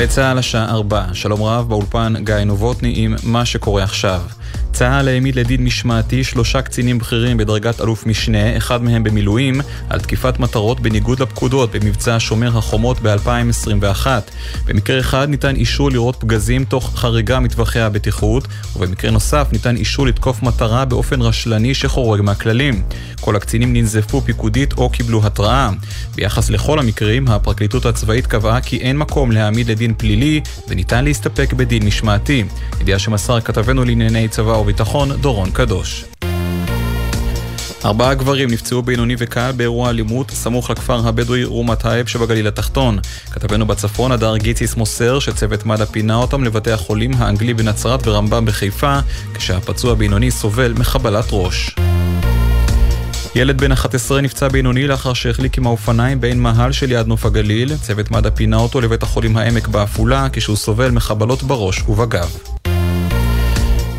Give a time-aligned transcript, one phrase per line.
[0.00, 4.20] גלי צה"ל השעה 4, שלום רב באולפן גיא נובוטני עם מה שקורה עכשיו.
[4.80, 9.60] צה"ל העמיד לדין משמעתי שלושה קצינים בכירים בדרגת אלוף משנה, אחד מהם במילואים,
[9.90, 14.06] על תקיפת מטרות בניגוד לפקודות במבצע שומר החומות ב-2021.
[14.66, 20.42] במקרה אחד ניתן אישור לראות פגזים תוך חריגה מטווחי הבטיחות, ובמקרה נוסף ניתן אישור לתקוף
[20.42, 22.82] מטרה באופן רשלני שחורג מהכללים.
[23.20, 25.70] כל הקצינים ננזפו פיקודית או קיבלו התראה.
[26.14, 31.86] ביחס לכל המקרים, הפרקליטות הצבאית קבעה כי אין מקום להעמיד לדין פלילי, וניתן להסתפק בדין
[31.86, 32.44] משמעתי.
[32.80, 36.04] ידיעה שמסר כתבנו לענייני צבא וביטחון, דורון קדוש.
[37.84, 42.98] ארבעה גברים נפצעו בינוני וקל באירוע אלימות סמוך לכפר הבדואי רומת הייב שבגליל התחתון.
[43.30, 48.98] כתבנו בצפון, הדר גיציס מוסר שצוות מד"א פינה אותם לבתי החולים האנגלי בנצרת ורמב"ם בחיפה,
[49.34, 51.74] כשהפצוע בינוני סובל מחבלת ראש.
[53.34, 57.76] ילד בן 11 נפצע בינוני לאחר שהחליק עם האופניים בעין מהל שליד נוף הגליל.
[57.76, 62.36] צוות מד"א פינה אותו לבית החולים העמק בעפולה, כשהוא סובל מחבלות בראש ובגב.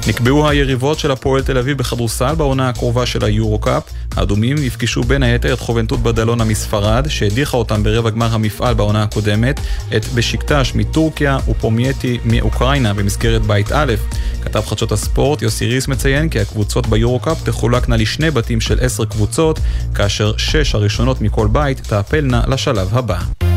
[0.07, 3.83] נקבעו היריבות של הפועל תל אביב בכדורסל בעונה הקרובה של היורו-קאפ.
[4.16, 9.59] האדומים יפגשו בין היתר את חובנטות בדלונה מספרד, שהדיחה אותם ברבע גמר המפעל בעונה הקודמת,
[9.95, 13.93] את בשיקטש מטורקיה ופומייטי מאוקראינה במסגרת בית א'.
[14.41, 19.59] כתב חדשות הספורט יוסי ריס מציין כי הקבוצות ביורו-קאפ תחולקנה לשני בתים של עשר קבוצות,
[19.95, 23.50] כאשר שש הראשונות מכל בית תעפלנה לשלב הבא.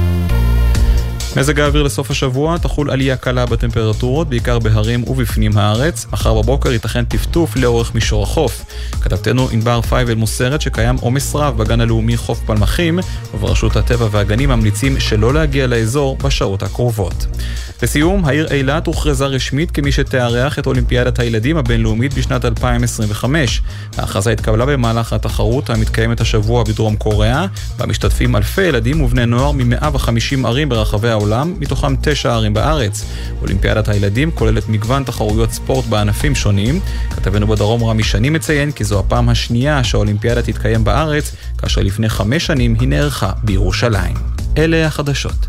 [1.37, 6.07] מזג האוויר לסוף השבוע תחול עלייה קלה בטמפרטורות, בעיקר בהרים ובפנים הארץ.
[6.13, 8.65] מחר בבוקר ייתכן טפטוף לאורך מישור החוף.
[9.01, 12.99] כתבתנו ענבר פייבל מוסרת שקיים עומס רב בגן הלאומי חוף פלמחים,
[13.35, 17.27] וברשות הטבע והגנים ממליצים שלא להגיע לאזור בשעות הקרובות.
[17.83, 23.63] לסיום, העיר אילת הוכרזה רשמית כמי שתארח את אולימפיאדת הילדים הבינלאומית בשנת 2025.
[23.99, 27.47] ההכרזה התקבלה במהלך התחרות המתקיימת השבוע בדרום קוריאה,
[27.79, 31.24] בה משתתפים אלפי ילדים ובני נוער מ-150 ערים ברחבי העולם,
[31.59, 33.05] מתוכם תשע ערים בארץ.
[33.41, 36.81] אולימפיאדת הילדים כוללת מגוון תחרויות ספורט בענפים שונים.
[37.11, 42.47] כתבנו בדרום רמי שני מציין כי זו הפעם השנייה שהאולימפיאדה תתקיים בארץ, כאשר לפני חמש
[42.47, 44.15] שנים היא נערכה בירושלים.
[44.59, 45.47] אלה החדשות.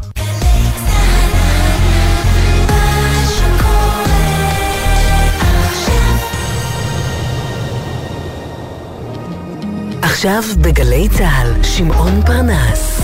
[10.02, 13.02] עכשיו בגלי צה"ל, שמעון פרנס.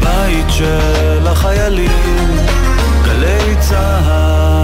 [0.00, 2.36] הבית של החיילים,
[3.04, 4.57] גלי צה"ל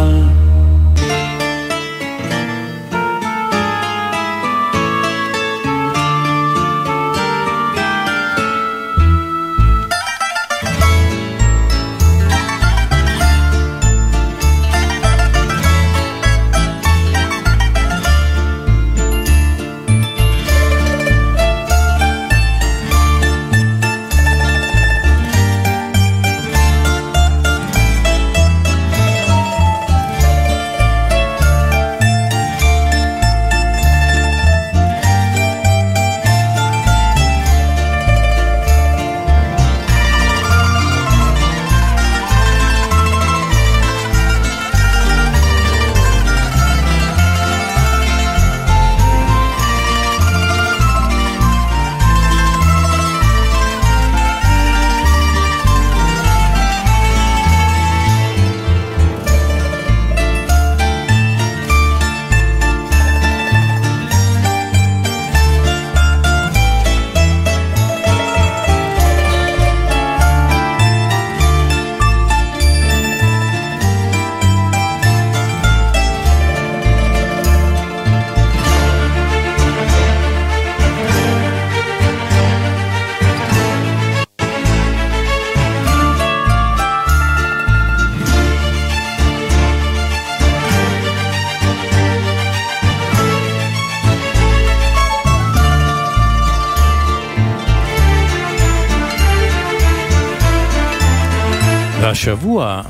[102.24, 102.82] השבוע,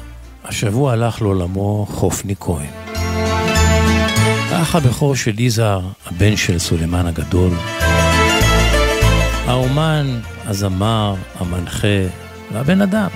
[0.45, 2.67] השבוע הלך לעולמו חופני כהן.
[4.51, 7.51] האח הבכור של יזהר, הבן של סולימן הגדול.
[9.47, 12.07] האומן, הזמר, המנחה
[12.53, 13.09] והבן אדם.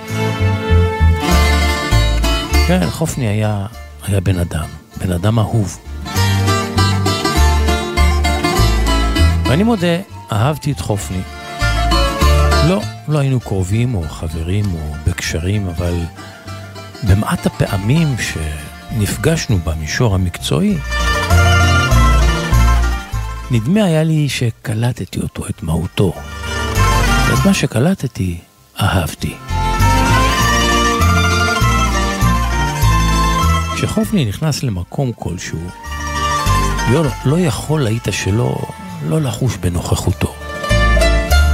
[2.66, 3.66] כן, חופני היה,
[4.06, 4.68] היה בן אדם,
[5.00, 5.78] בן אדם אהוב.
[9.48, 9.96] ואני מודה,
[10.32, 11.20] אהבתי את חופני.
[12.68, 14.94] לא, לא היינו קרובים או חברים או
[15.28, 15.94] בקשרים, אבל
[17.08, 20.78] במעט הפעמים שנפגשנו במישור המקצועי,
[23.50, 26.12] נדמה היה לי שקלטתי אותו, את מהותו.
[27.32, 28.38] את מה שקלטתי,
[28.80, 29.34] אהבתי.
[33.74, 35.60] כשחופני נכנס למקום כלשהו,
[36.92, 38.58] לא, לא יכול היית שלא
[39.08, 40.34] לא לחוש בנוכחותו.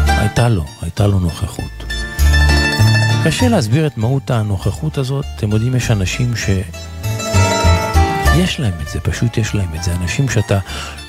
[0.07, 1.84] הייתה לו, הייתה לו נוכחות.
[3.25, 6.49] קשה להסביר את מהות הנוכחות הזאת, אתם יודעים, יש אנשים ש...
[8.37, 9.95] יש להם את זה, פשוט יש להם את זה.
[9.95, 10.59] אנשים שאתה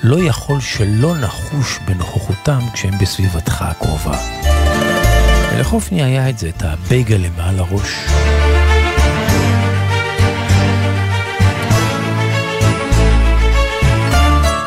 [0.04, 4.20] לא יכול שלא נחוש בנוכחותם כשהם בסביבתך הקרובה.
[5.54, 8.06] ולחופני היה את זה, את הבייגל למעל הראש.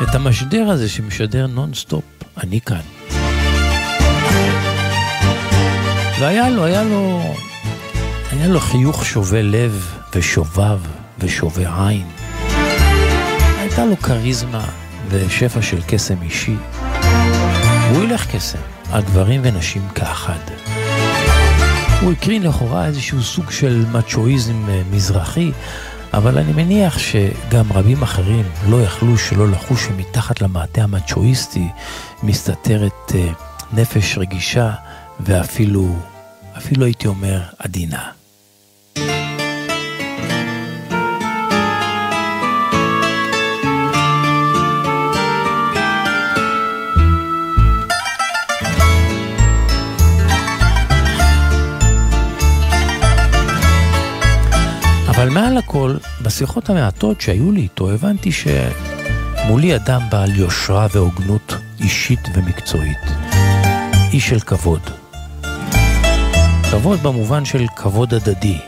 [0.03, 2.05] את המשדר הזה שמשדר נונסטופ,
[2.37, 2.98] אני כאן.
[6.21, 7.35] והיה לו, היה לו,
[8.31, 10.79] היה לו חיוך שובה לב ושובב
[11.19, 12.07] ושובה עין.
[13.59, 14.65] הייתה לו כריזמה
[15.09, 16.57] ושפע של קסם אישי.
[17.91, 18.59] הוא הילך קסם,
[18.91, 20.39] על גברים ונשים כאחד.
[22.01, 25.53] הוא הקרין לכאורה איזשהו סוג של מצ'ואיזם אה, מזרחי,
[26.15, 31.69] אבל אני מניח שגם רבים אחרים לא יכלו שלא לחוש שמתחת למעטה המצ'ואיסטי
[32.23, 33.29] מסתתרת אה,
[33.73, 34.73] נפש רגישה
[35.21, 35.97] ואפילו,
[36.57, 38.11] אפילו הייתי אומר, עדינה.
[55.09, 62.21] אבל מעל הכל, בשיחות המעטות שהיו לי איתו, הבנתי שמולי אדם בעל יושרה והוגנות אישית
[62.35, 62.99] ומקצועית.
[64.13, 64.98] איש של כבוד.
[66.71, 68.59] כבוד במובן של כבוד הדדי.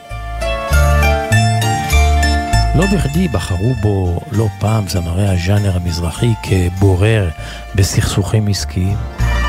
[2.74, 7.28] לא בכדי בחרו בו לא פעם זמרי הז'אנר המזרחי כבורר
[7.74, 8.96] בסכסוכים עסקיים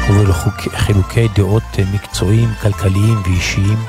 [0.09, 1.63] ובחילוקי דעות
[1.93, 3.79] מקצועיים, כלכליים ואישיים.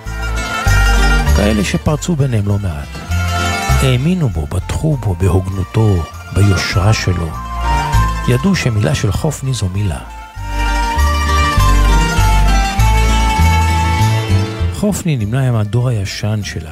[1.37, 2.89] כאלה שפרצו ביניהם לא מעט.
[3.83, 6.03] האמינו בו, בטחו בו, בהוגנותו,
[6.35, 7.29] ביושרה שלו.
[8.29, 10.22] ידעו שמילה של חופני זו מילה.
[14.83, 16.67] חופני נמנה עם הדור הישן של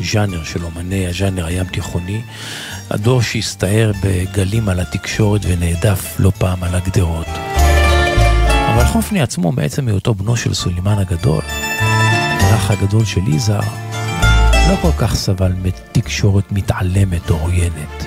[0.00, 2.20] הז'אנר של אומני הז'אנר הים תיכוני,
[2.90, 7.26] הדור שהסתער בגלים על התקשורת ונעדף לא פעם על הגדרות.
[8.74, 11.42] אבל חופני עצמו, מעצם היותו בנו של סולימן הגדול,
[12.40, 13.68] האח הגדול של יזהר,
[14.68, 18.06] לא כל כך סבל מתקשורת מתעלמת או עוינת.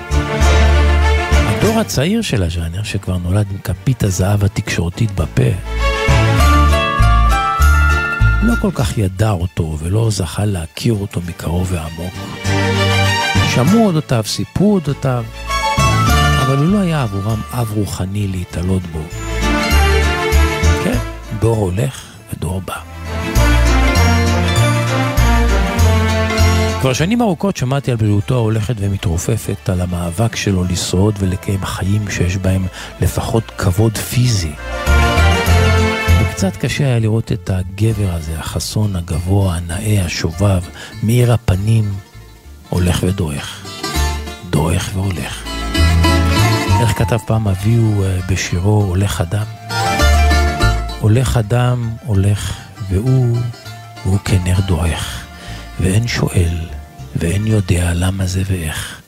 [1.32, 5.50] הדור הצעיר של הז'אנר, שכבר נולד עם כפית הזהב התקשורתית בפה,
[8.42, 12.14] לא כל כך ידע אותו ולא זכה להכיר אותו מקרוב ועמוק.
[13.54, 15.24] שמעו אודותיו, סיפרו אודותיו,
[16.46, 19.00] אבל הוא לא היה עבורם אב רוחני להתעלות בו.
[20.84, 20.98] כן,
[21.38, 22.02] דור הולך
[22.32, 22.76] ודור בא.
[26.80, 32.36] כבר שנים ארוכות שמעתי על בריאותו ההולכת ומתרופפת, על המאבק שלו לשרוד ולקיים חיים שיש
[32.36, 32.66] בהם
[33.00, 34.52] לפחות כבוד פיזי.
[36.42, 40.62] וקצת קשה היה לראות את הגבר הזה, החסון, הגבוה, הנאה, השובב,
[41.02, 41.94] מאיר הפנים,
[42.68, 43.66] הולך ודועך.
[44.50, 45.44] דועך והולך.
[46.80, 49.44] איך כתב פעם אביהו אה, בשירו הולך אדם?
[51.00, 52.56] הולך אדם, הולך,
[52.90, 53.38] והוא,
[54.04, 55.24] והוא כנר דועך.
[55.80, 56.58] ואין שואל,
[57.16, 59.00] ואין יודע למה זה ואיך.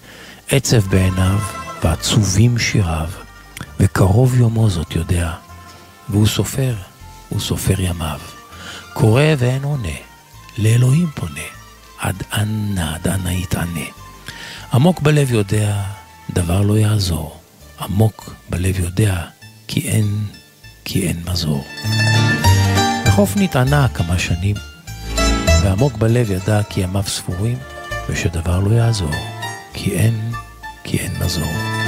[0.51, 1.39] עצב בעיניו,
[1.85, 3.09] ועצובים שיריו,
[3.81, 5.33] וקרוב יומו זאת יודע.
[6.09, 6.75] והוא סופר,
[7.29, 8.21] הוא סופר ימיו.
[8.93, 9.97] קורא ואין עונה,
[10.59, 11.41] לאלוהים פונה,
[11.99, 13.87] עד אנה, עד אנה יתענה.
[14.73, 15.83] עמוק בלב יודע,
[16.31, 17.41] דבר לא יעזור.
[17.81, 19.25] עמוק בלב יודע,
[19.69, 20.27] כי אין,
[20.85, 21.65] כי אין מזור.
[23.07, 24.57] בחוף נטענה כמה שנים,
[25.63, 27.59] ועמוק בלב ידע כי ימיו ספורים,
[28.09, 29.15] ושדבר לא יעזור,
[29.73, 30.33] כי אין,
[30.85, 31.84] כי אין מזור.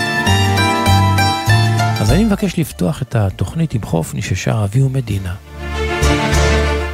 [2.07, 5.35] אז אני מבקש לפתוח את התוכנית עם חופני ששר אביהו מדינה.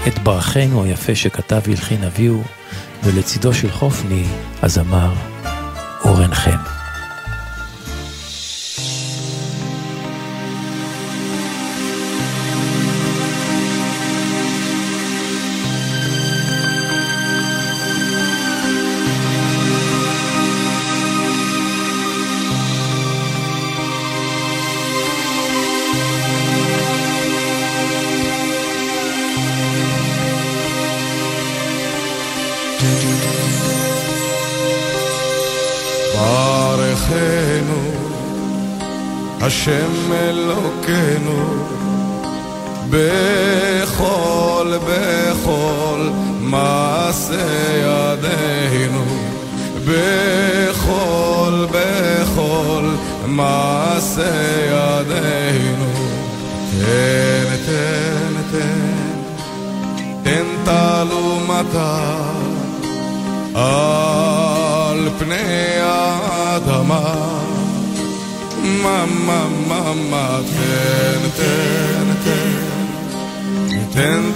[0.08, 2.42] את ברכנו היפה שכתב והלחין אביהו,
[3.04, 4.24] ולצידו של חופני
[4.62, 5.12] הזמר
[6.04, 6.81] אורן חן.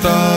[0.03, 0.36] תן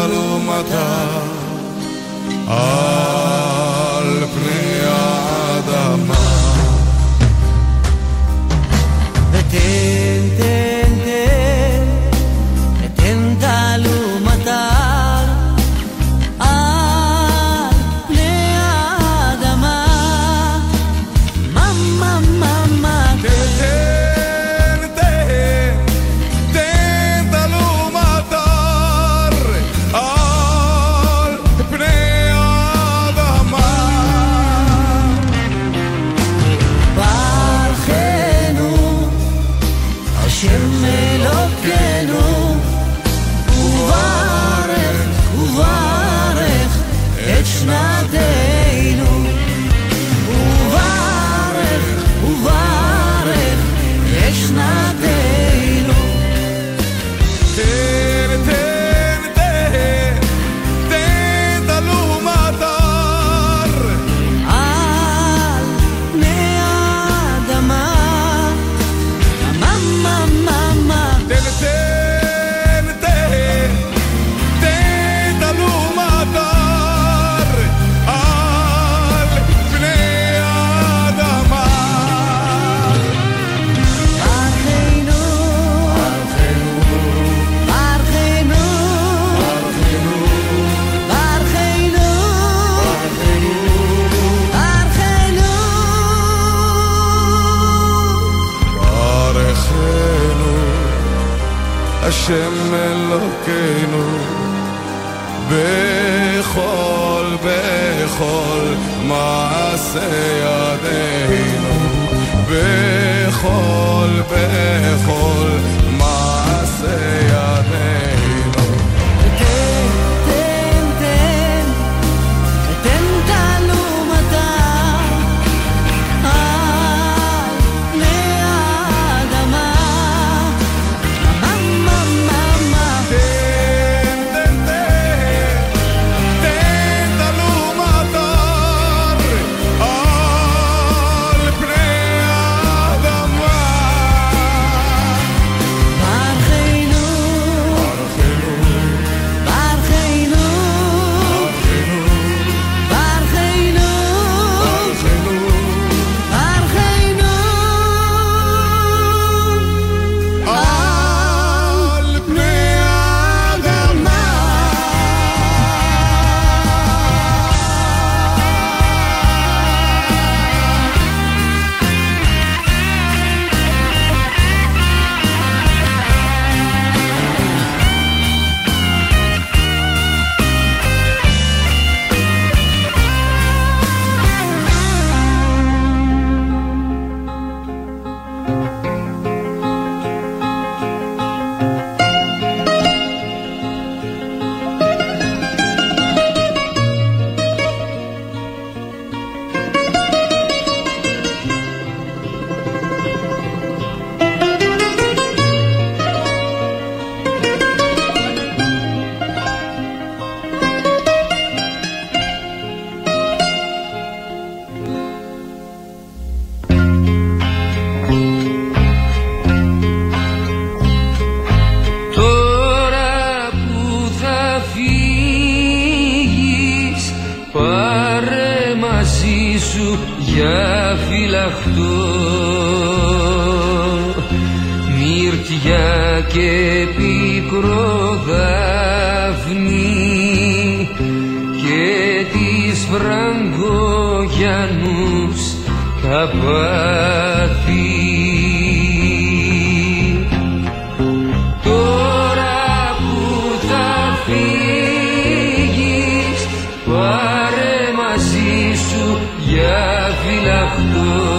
[260.26, 261.39] We love you.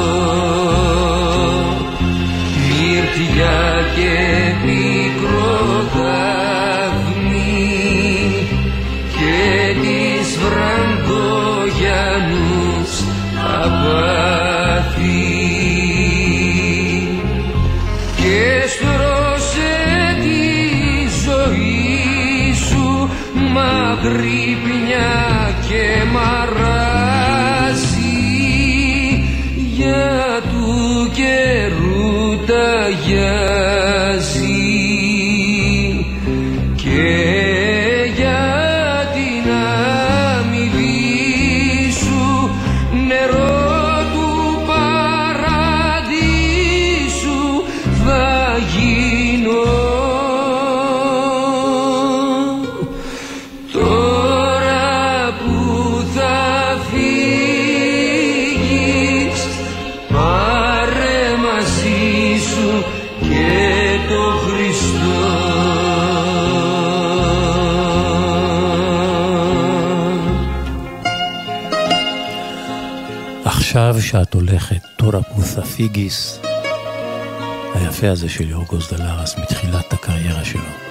[74.11, 76.41] שאת הולכת, תורה פות'ה פיגיס,
[77.75, 80.90] היפה הזה של יורגוס דלרס מתחילת הקריירה שלו.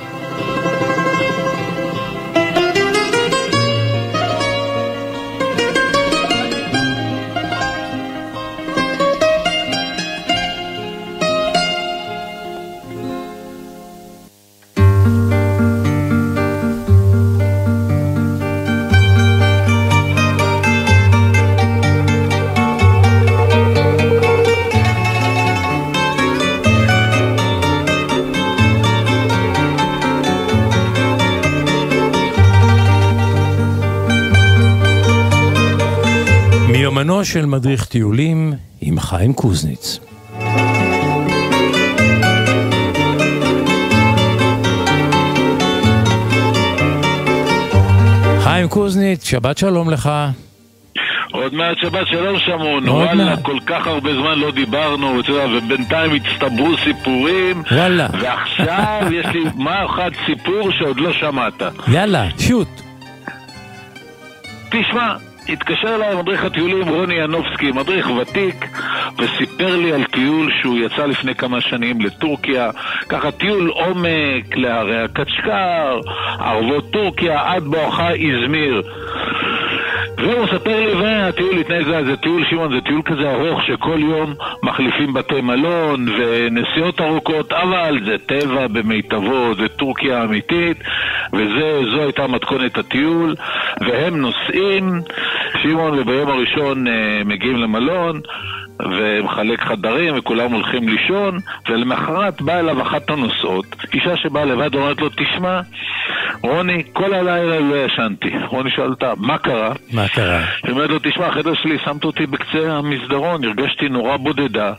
[37.03, 40.00] מיומנו של מדריך טיולים עם חיים קוזניץ.
[48.40, 50.09] חיים קוזניץ, שבת שלום לך.
[51.31, 53.40] עוד מעט שבת שלום שמעון, עוד וואלה, מעט.
[53.42, 58.07] כל כך הרבה זמן לא דיברנו, אתה יודע, ובינתיים הצטברו סיפורים, וואלה.
[58.22, 61.62] ועכשיו יש לי מה אחד סיפור שעוד לא שמעת.
[61.88, 62.68] יאללה, שוט.
[64.70, 68.66] תשמע, התקשר אליי מדריך הטיולים רוני ינובסקי, מדריך ותיק,
[69.18, 72.70] וסיפר לי על טיול שהוא יצא לפני כמה שנים לטורקיה,
[73.09, 76.00] ככה טיול עומק להרי הקצ'קר,
[76.40, 78.81] ערבות טורקיה, עד בואכה איזמיר.
[80.20, 84.34] והוא מספר לי, והטיול התנהל, זה, זה טיול, שמעון, זה טיול כזה ארוך שכל יום
[84.64, 90.77] מחליפים בתי מלון ונסיעות ארוכות, אבל זה טבע במיטבו, זה טורקיה אמיתית,
[91.34, 93.36] וזו הייתה מתכונת הטיול,
[93.82, 95.01] והם נוסעים,
[95.64, 98.22] שמעון, וביום הראשון אה, מגיעים למלון,
[98.79, 101.37] ומחלק חדרים וכולם הולכים לישון,
[101.70, 105.61] ולמחרת באה אליו אחת הנוסעות, אישה שבאה לבד אומרת לו, תשמע,
[106.44, 108.31] רוני, כל הלילה לא ישנתי.
[108.48, 109.74] רוני שאל אותה, מה קרה?
[109.92, 110.44] מה קרה?
[110.63, 114.74] היא אומרת לו, תשמע, החדר שלי, שמת אותי בקצה המסדרון, הרגשתי נורא בודדה,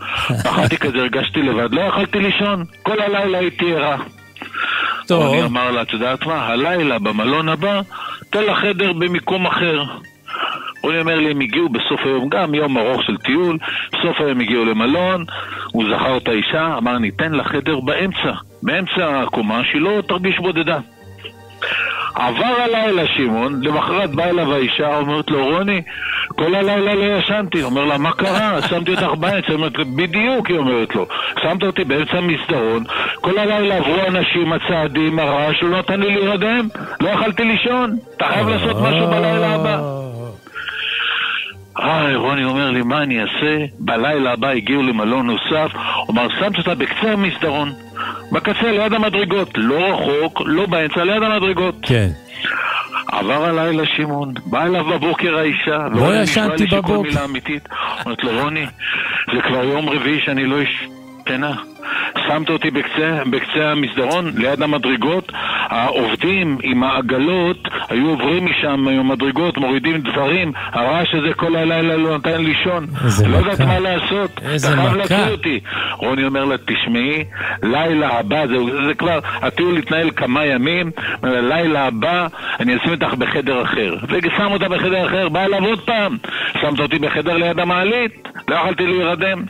[0.45, 3.97] פחדתי כזה, הרגשתי לבד, לא יכולתי לישון, כל הלילה הייתי ערה.
[5.07, 7.81] טוב, רוני אמר לה, את יודעת מה, הלילה במלון הבא,
[8.31, 9.85] תן לה חדר במיקום אחר.
[10.83, 13.59] רוני אומר לי, הם הגיעו בסוף היום, גם יום ארוך של טיול,
[13.93, 15.25] בסוף היום הגיעו למלון,
[15.73, 20.79] הוא זכר את האישה, אמר, ניתן לה חדר באמצע, באמצע הקומה, שהיא לא תרגיש בודדה.
[22.15, 25.83] עבר הלילה שמעון, למחרת באה אליו האישה, אומרת לו, רוני,
[26.29, 27.63] כל הלילה לא ישנתי.
[27.63, 28.63] אומר לה, מה קרה?
[28.69, 29.53] שמתי אותך באמצע.
[29.53, 31.07] אומרת לו, בדיוק, היא אומרת לו.
[31.43, 32.85] שמת אותי באמצע המסדרון,
[33.21, 36.69] כל הלילה עברו אנשים, הצעדים, הרעש, לא נתן לי להירדם,
[37.01, 37.97] לא יכלתי לישון.
[38.17, 40.00] אתה חייב לעשות משהו בלילה הבא.
[41.81, 43.65] איי, רוני אומר לי, מה אני אעשה?
[43.79, 45.71] בלילה הבא הגיעו למלון נוסף,
[46.07, 47.73] הוא אמר, שמת אותה בקצה המסדרון,
[48.33, 51.75] בקצה, ליד המדרגות, לא רחוק, לא באמצע, ליד המדרגות.
[51.83, 52.09] כן.
[53.13, 57.11] עבר הלילה שמעון, בא אליו בבוקר האישה, לא ישנתי בבוקר.
[58.05, 58.67] אומרת לו, רוני,
[59.35, 61.53] זה כבר יום רביעי שאני לא ישנה.
[62.27, 65.33] שמת אותי בקצה, בקצה המסדרון, ליד המדרגות,
[65.69, 72.17] העובדים עם העגלות היו עוברים משם עם המדרגות, מורידים דברים, הרעש הזה כל הלילה לא
[72.17, 72.87] נתן לישון.
[73.05, 73.67] איזה לא יודעת מכה.
[73.67, 74.99] מה לעשות, איזה אתה חייב מכה.
[74.99, 75.61] להציל אותי.
[75.97, 77.25] רוני אומר לה, תשמעי,
[77.63, 80.91] לילה הבא, זה, זה כבר, הטיול התנהל כמה ימים,
[81.23, 82.27] לילה הבא
[82.61, 83.97] אני אשים אותך בחדר אחר.
[84.09, 86.17] ושם אותה בחדר אחר, בא אליו עוד פעם,
[86.61, 89.43] שמת אותי בחדר ליד המעלית, לא יכולתי להירדם.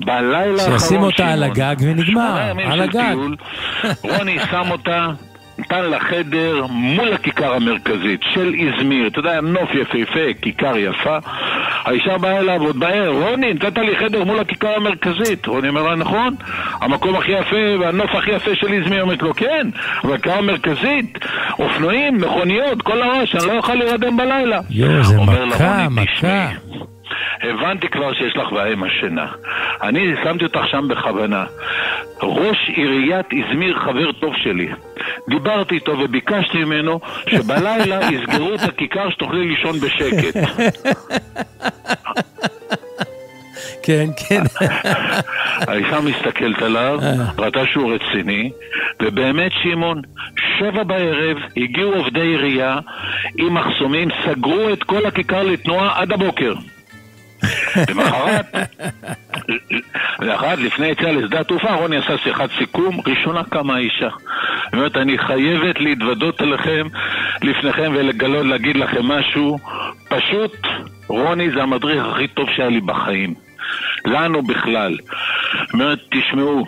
[0.00, 3.14] בלילה האחרון, שישים אותה על הגג ונגמר, על הגג.
[4.02, 5.08] רוני שם אותה
[5.60, 11.18] נתן לה חדר מול הכיכר המרכזית של איזמיר, אתה יודע, נוף יפהפה, כיכר יפה.
[11.84, 15.46] האישה באה אליו עוד בערב, רוני, נתת לי חדר מול הכיכר המרכזית.
[15.46, 16.34] רוני אומר לה, נכון,
[16.80, 19.02] המקום הכי יפה והנוף הכי יפה של איזמיר.
[19.02, 19.68] אומרת לו, כן,
[20.04, 21.18] אבל הכיכר המרכזית,
[21.58, 24.60] אופנועים, מכוניות, כל הרעש, אני לא אוכל להירדם בלילה.
[24.70, 26.48] יואו, זה מכה, "רוני, מכה.
[27.42, 29.26] הבנתי כבר שיש לך בעיה עם השינה.
[29.82, 31.44] אני שמתי אותך שם בכוונה.
[32.22, 34.68] ראש עיריית איזמיר חבר טוב שלי.
[35.28, 40.36] דיברתי איתו וביקשתי ממנו שבלילה יסגרו את הכיכר שתוכלי לישון בשקט.
[43.82, 44.42] כן, כן.
[45.68, 46.98] האישה מסתכלת עליו,
[47.38, 48.50] ראתה שהוא רציני,
[49.02, 50.02] ובאמת שמעון,
[50.58, 52.78] שבע בערב הגיעו עובדי עירייה
[53.38, 56.54] עם מחסומים, סגרו את כל הכיכר לתנועה עד הבוקר.
[57.90, 58.54] למחרת,
[60.20, 64.08] למחרת לפני יציאה לשדה התעופה, רוני עשה שיחת סיכום, ראשונה קמה האישה.
[64.08, 66.86] היא אומרת, אני חייבת להתוודות עליכם
[67.42, 69.58] לפניכם ולגלות, להגיד לכם משהו.
[70.08, 70.56] פשוט,
[71.08, 73.34] רוני זה המדריך הכי טוב שהיה לי בחיים.
[74.04, 74.96] לנו בכלל.
[75.64, 76.66] זאת אומרת, תשמעו,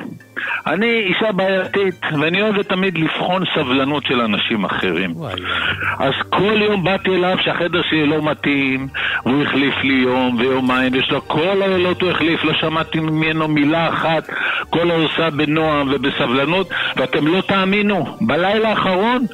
[0.66, 5.14] אני אישה בעייתית, ואני אוהבת תמיד לבחון סבלנות של אנשים אחרים.
[5.98, 8.88] אז כל יום באתי אליו שהחדר שלי לא מתאים,
[9.26, 13.88] והוא החליף לי יום ויומיים, ויש לו כל הלילות הוא החליף, לא שמעתי ממנו מילה
[13.88, 14.30] אחת,
[14.70, 19.26] כל העושה בנועם ובסבלנות, ואתם לא תאמינו, בלילה האחרון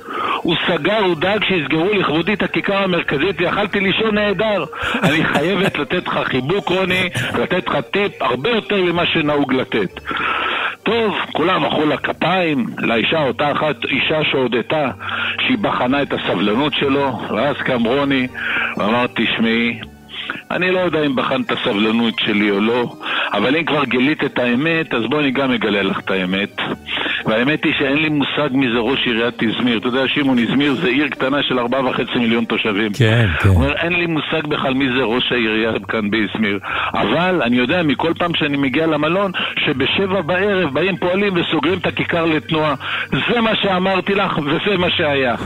[0.42, 4.64] הוא סגר, הוא דאג שיסגרו לכבודי את הכיכר המרכזית ויכלתי לישון נהדר.
[5.02, 10.00] אני חייבת לתת לך חיבוק, רוני, ולתת לך טיפ הרבה יותר ממה שנהוג לתת.
[10.88, 14.90] טוב, כולם מחאו לה כפיים, לאישה אותה אחת, אישה שהודתה
[15.40, 18.28] שהיא בחנה את הסבלנות שלו, ואז קם רוני
[18.76, 19.80] ואמר, תשמעי,
[20.50, 22.92] אני לא יודע אם בחנת את הסבלנות שלי או לא,
[23.32, 26.56] אבל אם כבר גילית את האמת, אז בואי אני גם אגלה לך את האמת.
[27.26, 29.78] והאמת היא שאין לי מושג מי זה ראש עיריית איזמיר.
[29.78, 32.92] אתה יודע, שמעון, איזמיר זה עיר קטנה של ארבעה וחצי מיליון תושבים.
[32.92, 33.48] כן, כן.
[33.48, 36.58] הוא אומר, אין לי מושג בכלל מי זה ראש העירייה כאן באיזמיר.
[36.94, 39.32] אבל אני יודע מכל פעם שאני מגיע למלון,
[39.66, 42.74] שבשבע בערב באים פועלים וסוגרים את הכיכר לתנועה.
[43.10, 45.34] זה מה שאמרתי לך, וזה מה שהיה.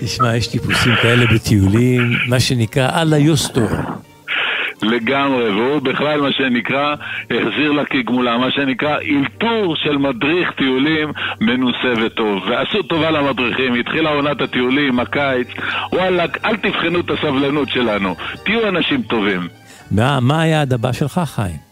[0.00, 3.68] תשמע, יש טיפוסים כאלה בטיולים, מה שנקרא אללה יוסטור.
[4.82, 6.94] לגמרי, והוא בכלל מה שנקרא,
[7.30, 12.42] החזיר לה כגמולה, מה שנקרא אילתור של מדריך טיולים מנוסה וטוב.
[12.48, 15.48] ועשו טובה למדריכים, התחילה עונת הטיולים, הקיץ,
[15.92, 19.48] וואלה, אל תבחנו את הסבלנות שלנו, תהיו אנשים טובים.
[19.90, 21.71] מה מה היעד הבא שלך, חיים?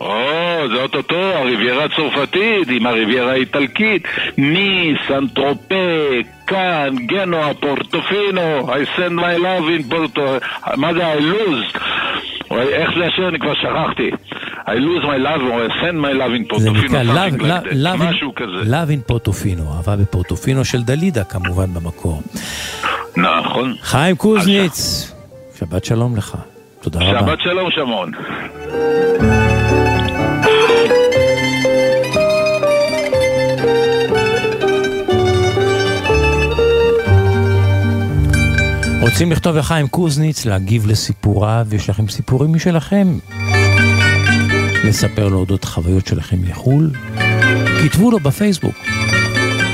[0.00, 4.02] או, זה אוטוטו, הריביירה הצרפתית עם הריביירה האיטלקית,
[4.38, 5.74] ניס, אנטרופה,
[6.46, 10.22] כאן, גנוע, פורטופינו, I send my love in פורטו...
[10.76, 11.78] מה זה ה-lose?
[12.50, 13.28] איך זה השיר?
[13.28, 14.10] אני כבר שכחתי.
[14.66, 16.98] I lose my love or I send my love in זה פורטופינו,
[17.98, 18.70] משהו כזה.
[18.70, 22.22] Love in פורטופינו, אהבה בפורטופינו של דלידה כמובן במקור.
[23.16, 23.74] נכון.
[23.82, 25.12] חיים קוזניץ,
[25.58, 26.36] שבת שלום לך.
[26.80, 27.20] תודה רבה.
[27.20, 28.10] שבת שלום, שמעון.
[39.10, 43.18] רוצים לכתוב לחיים קוזניץ, להגיב לסיפוריו, יש לכם סיפורים משלכם?
[44.84, 46.90] לספר לו אודות חוויות שלכם מחו"ל?
[47.84, 48.74] כתבו לו בפייסבוק.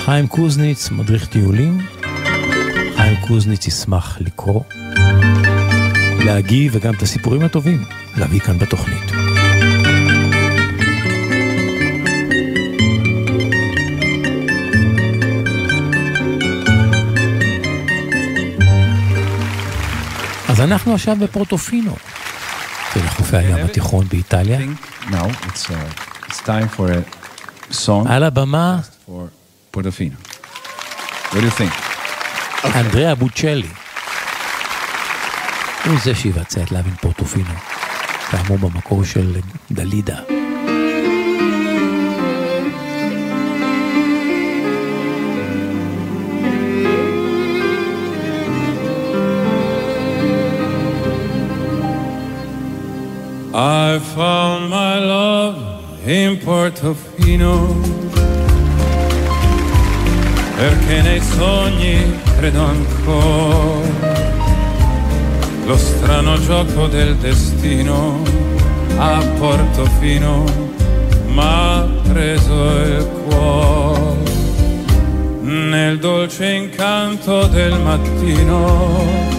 [0.04, 1.86] חיים קוזניץ, מדריך טיולים.
[2.96, 4.60] חיים קוזניץ ישמח לקרוא,
[6.24, 7.84] להגיב וגם את הסיפורים הטובים
[8.16, 9.25] להביא כאן בתוכנית.
[20.56, 21.96] אז אנחנו עכשיו בפורטופינו,
[22.96, 24.58] ולחופי הים התיכון באיטליה.
[24.58, 25.14] Uh,
[26.28, 29.10] it's time for a song על הבמה, for
[29.76, 30.16] Portofino.
[31.30, 31.74] What do you think?
[32.74, 33.68] אנדריאה בוצ'לי.
[35.84, 37.54] הוא זה שיבצע את להבין פורטופינו,
[38.30, 39.36] כאמור במקור של
[39.70, 40.35] דלידה.
[53.96, 55.56] I found my love
[56.04, 57.80] in Portofino.
[60.54, 64.12] Perché nei sogni credo ancora.
[65.64, 68.22] Lo strano gioco del destino
[68.98, 70.44] a Portofino
[71.28, 74.30] m'ha preso il cuore.
[75.40, 79.36] Nel dolce incanto del mattino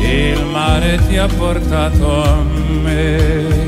[0.00, 2.42] il mare ti ha portato a
[2.82, 3.63] me.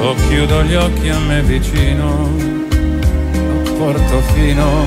[0.00, 2.30] Socchiudo gli occhi a me vicino,
[2.70, 4.86] a Portofino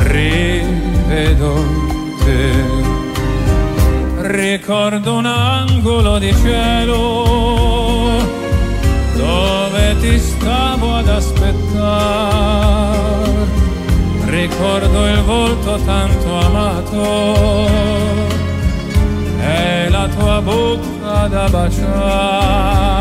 [0.00, 1.54] rivedo
[2.22, 2.52] te.
[4.20, 8.20] Ricordo un angolo di cielo
[9.16, 12.52] dove ti stavo ad aspettare.
[14.26, 18.04] Ricordo il volto tanto amato
[20.16, 22.94] tua bocca da baciare.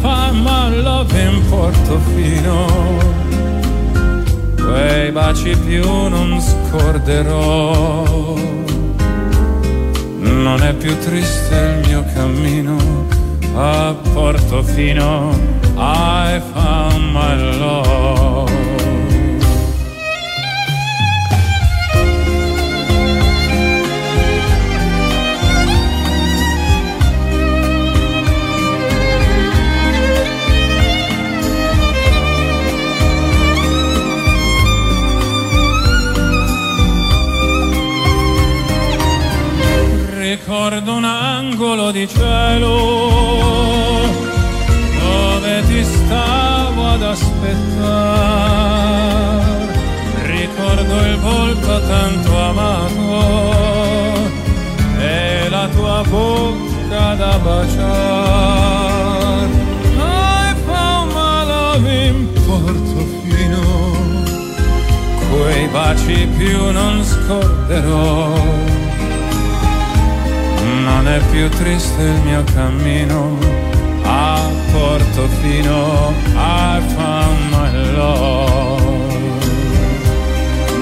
[0.00, 2.66] Find my love in Portofino.
[4.56, 8.34] Quei baci più non scorderò.
[10.18, 12.76] Non è più triste il mio cammino
[13.54, 15.30] a Portofino.
[15.76, 18.65] I found my love.
[40.48, 42.70] Ricordo un angolo di cielo
[45.00, 47.74] dove ti stavo ad aspettare.
[50.22, 54.30] Ricordo il volto tanto amato
[55.00, 57.74] e la tua bocca da baciare.
[59.98, 63.64] I found my love in Portofino,
[65.28, 68.75] quei baci più non scorderò.
[71.06, 73.38] Non è più triste il mio cammino
[74.02, 74.40] a
[74.72, 78.82] Portofino, I found my love.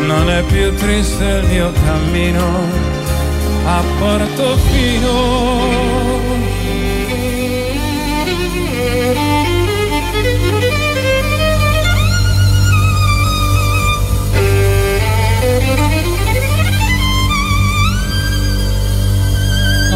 [0.07, 2.43] Non è più triste il mio cammino
[3.67, 5.94] a Portofino.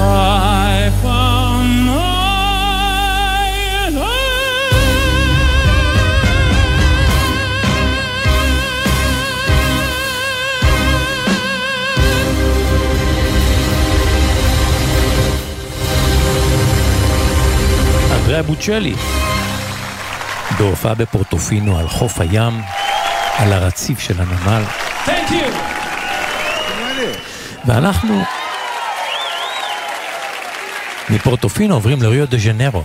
[0.00, 1.98] I found my
[3.90, 4.18] love.
[18.12, 18.94] אנדריאה בוצ'לי,
[20.58, 22.60] בהופעה בפורטופינו על חוף הים,
[23.36, 24.62] על הרציף של הנמל,
[25.06, 25.52] Thank you.
[27.66, 28.22] ואנחנו
[31.10, 32.82] מפורטופינו עוברים לריו דה ז'נרו,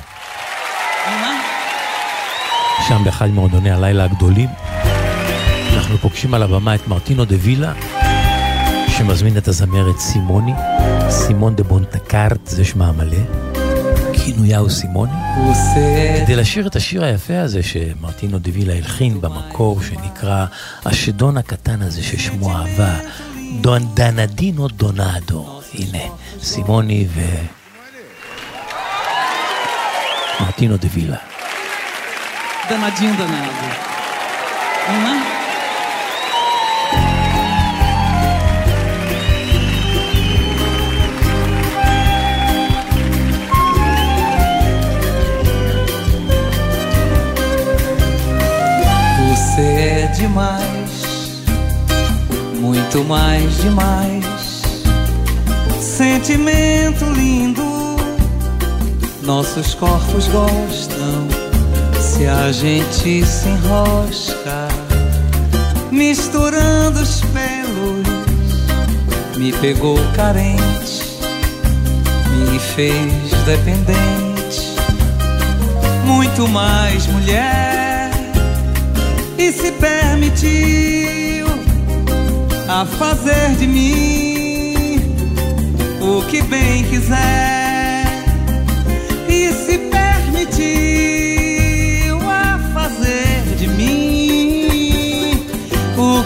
[2.87, 4.49] שם באחד ממועדוני הלילה הגדולים.
[5.73, 7.73] אנחנו פוגשים על הבמה את מרטינו דה וילה,
[8.87, 10.53] שמזמין את הזמרת סימוני,
[11.09, 13.17] סימון דה בונטקארט, זה שמה המלא.
[14.13, 15.11] כינויה הוא סימוני.
[16.25, 20.45] כדי לשיר את השיר היפה הזה שמרטינו דה וילה הלחין במקור, שנקרא
[20.85, 22.95] השדון הקטן הזה ששמו אהבה,
[23.61, 25.61] דון דנדינו דונדו.
[25.73, 26.03] הנה,
[26.41, 27.21] סימוני ו...
[30.39, 31.21] Martino de Villa.
[32.69, 33.93] Danadinho danado.
[34.87, 35.43] Vamos lá?
[49.29, 51.43] Você é demais,
[52.59, 54.63] muito mais demais.
[55.79, 57.62] Sentimento lindo
[59.25, 61.27] nossos corpos gostam.
[61.99, 64.67] Se a gente se enrosca,
[65.91, 68.07] misturando os pelos,
[69.37, 71.19] me pegou carente,
[72.51, 74.73] me fez dependente.
[76.05, 78.11] Muito mais mulher,
[79.37, 81.47] e se permitiu
[82.67, 85.15] a fazer de mim
[86.01, 87.62] o que bem quiser,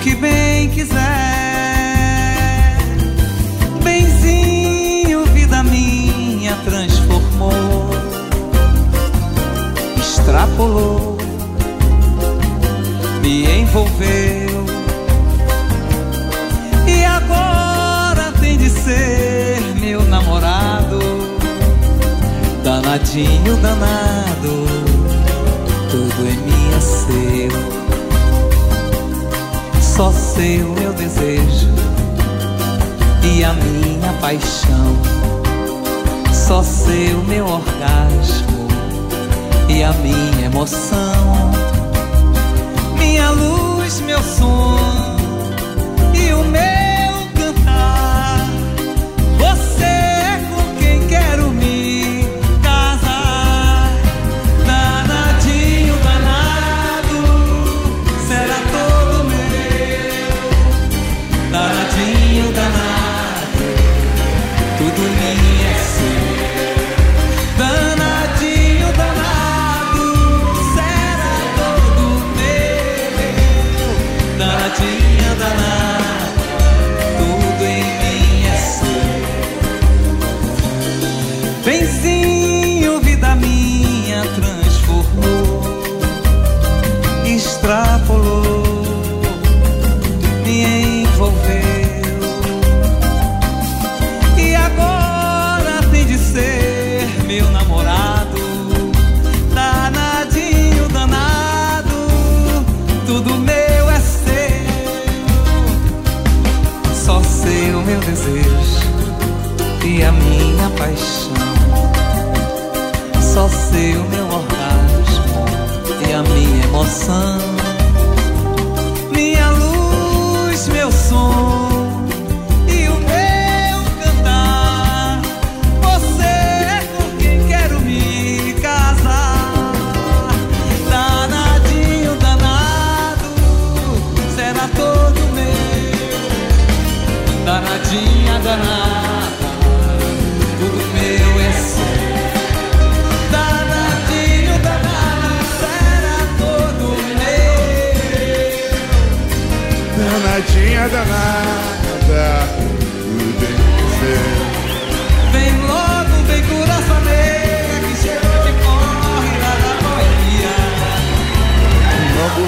[0.07, 0.97] que bem quiser.
[3.83, 7.89] Benzinho, vida minha, transformou,
[9.97, 11.17] extrapolou,
[13.21, 14.65] me envolveu.
[16.87, 20.99] E agora tem de ser meu namorado,
[22.63, 24.86] danadinho danado,
[29.97, 31.73] Só seu meu desejo
[33.23, 34.95] e a minha paixão.
[36.31, 38.67] Só seu meu orgasmo
[39.67, 41.49] e a minha emoção.
[42.99, 45.17] Minha luz, meu som
[46.13, 46.76] e o meu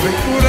[0.02, 0.49] moving.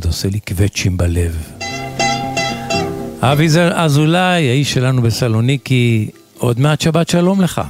[0.00, 1.52] תמיד עושה לי קווצ'ים בלב.
[3.20, 7.62] אבי אזולאי, האיש שלנו בסלוניקי, עוד מעט שבת שלום לך.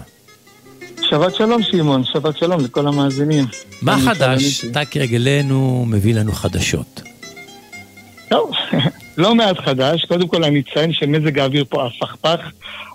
[1.10, 3.44] שבת שלום שמעון, שבת שלום לכל המאזינים.
[3.82, 4.64] מה חדש?
[4.64, 7.02] אתה כרגלנו מביא לנו חדשות.
[8.28, 8.50] טוב,
[9.22, 10.04] לא מעט חדש.
[10.04, 12.40] קודם כל אני אציין שמזג האוויר פה הפכפך.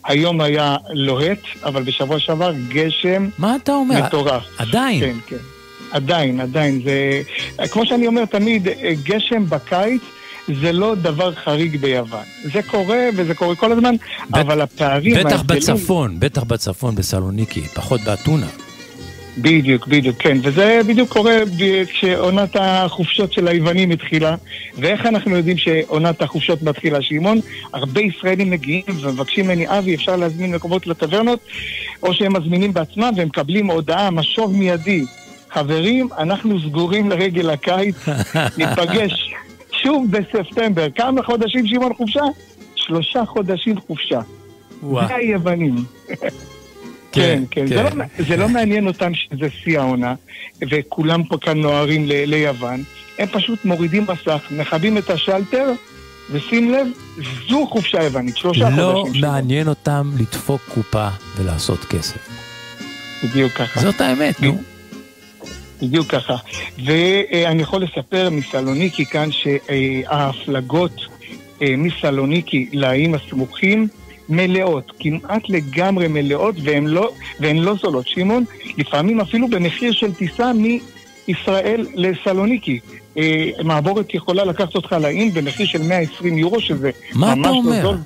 [0.05, 4.03] היום היה לוהט, אבל בשבוע שעבר גשם מה אתה אומר?
[4.05, 4.43] מטורף.
[4.57, 4.99] עדיין?
[4.99, 5.54] כן, כן.
[5.95, 6.81] עדיין, עדיין.
[6.83, 7.21] זה...
[7.71, 8.67] כמו שאני אומר תמיד,
[9.03, 10.01] גשם בקיץ
[10.61, 12.23] זה לא דבר חריג ביוון.
[12.53, 13.95] זה קורה וזה קורה כל הזמן,
[14.33, 15.15] אבל הפערים...
[15.15, 18.47] בטח ההבדלים- בצפון, בטח בצפון בסלוניקי, פחות באתונה.
[19.37, 20.37] בדיוק, בדיוק, כן.
[20.43, 24.35] וזה בדיוק קורה ב- כשעונת החופשות של היוונים התחילה.
[24.77, 27.01] ואיך אנחנו יודעים שעונת החופשות מתחילה?
[27.01, 27.39] שמעון,
[27.73, 31.39] הרבה ישראלים מגיעים ומבקשים ממני, אבי, אפשר להזמין מקומות לטברנות,
[32.03, 35.05] או שהם מזמינים בעצמם והם מקבלים הודעה, משוב מיידי.
[35.55, 37.95] חברים, אנחנו סגורים לרגל הקיץ,
[38.57, 39.33] ניפגש
[39.83, 40.87] שוב בספטמבר.
[40.95, 42.21] כמה חודשים, שמעון, חופשה?
[42.75, 44.19] שלושה חודשים חופשה.
[44.83, 45.07] וואו.
[45.07, 45.75] זה היוונים.
[47.11, 47.67] כן, כן.
[47.67, 47.97] זה כן.
[47.97, 50.13] לא- זה לא מעניין אותם שזה שיא העונה,
[50.69, 52.83] וכולם פה כאן נוהרים ל- ליוון.
[53.19, 55.71] הם פשוט מורידים מסך, מכבים את השלטר,
[56.31, 56.87] ושים לב,
[57.49, 59.21] זו חופשה יוונית, שלושה לא חודשים.
[59.21, 62.29] מעניין אותם לדפוק קופה ולעשות כסף.
[63.23, 63.79] בדיוק ככה.
[63.79, 64.61] זאת האמת, נו.
[65.81, 66.35] בדיוק ככה.
[66.85, 71.01] ואני יכול לספר מסלוניקי כאן שההפלגות
[71.61, 73.87] אה, מסלוניקי לאיים הסמוכים
[74.29, 77.09] מלאות, כמעט לגמרי מלאות, והן לא,
[77.39, 78.07] והן לא זולות.
[78.07, 78.43] שמעון,
[78.77, 80.51] לפעמים אפילו במחיר של טיסה
[81.27, 82.79] מישראל לסלוניקי.
[83.17, 87.51] אה, מעבורת יכולה לקחת אותך לאיים במחיר של 120 יורו, שזה מה אתה ממש לא
[87.51, 87.81] אומר?
[87.81, 87.97] זול.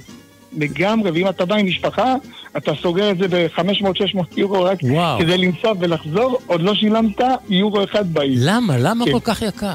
[0.57, 2.15] לגמרי, ואם אתה בא עם משפחה,
[2.57, 5.19] אתה סוגר את זה ב-500-600 יורו רק וואו.
[5.19, 8.35] כדי לנסוע ולחזור, עוד לא שילמת יורו אחד באי.
[8.37, 8.77] למה?
[8.77, 9.11] למה כן.
[9.11, 9.73] כל כך יקר?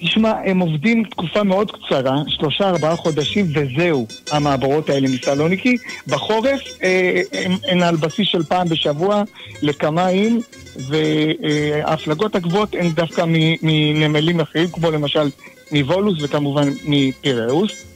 [0.00, 5.76] תשמע, הם עובדים תקופה מאוד קצרה, שלושה ארבעה חודשים, וזהו, המעבורות האלה מסלוניקי.
[6.06, 9.22] בחורף אה, הם, הן על בסיס של פעם בשבוע
[9.62, 10.40] לכמה איים,
[10.76, 13.24] וההפלגות הגבוהות הן דווקא
[13.62, 15.28] מנמלים אחרים, כמו למשל
[15.72, 17.95] מוולוס וכמובן מפיראוס.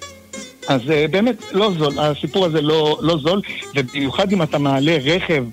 [0.71, 3.41] אז אה, באמת לא זול, הסיפור הזה לא, לא זול,
[3.77, 5.45] ובמיוחד אם אתה מעלה רכב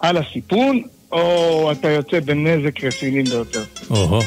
[0.00, 3.62] על הסיפון, או אתה יוצא בנזק רציני ביותר.
[3.90, 4.20] או-הו.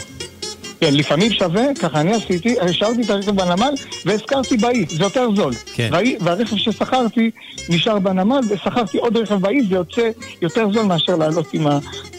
[0.80, 3.74] כן, לפעמים שווה, ככה אני עשיתי, השארתי את הרכב בנמל
[4.06, 5.54] והשכרתי באי, זה יותר זול.
[5.76, 5.90] כן.
[5.92, 7.32] והאי- והרכב ששכרתי
[7.70, 10.10] נשאר בנמל ושכרתי עוד רכב באי, זה יוצא
[10.42, 11.68] יותר זול מאשר לעלות עם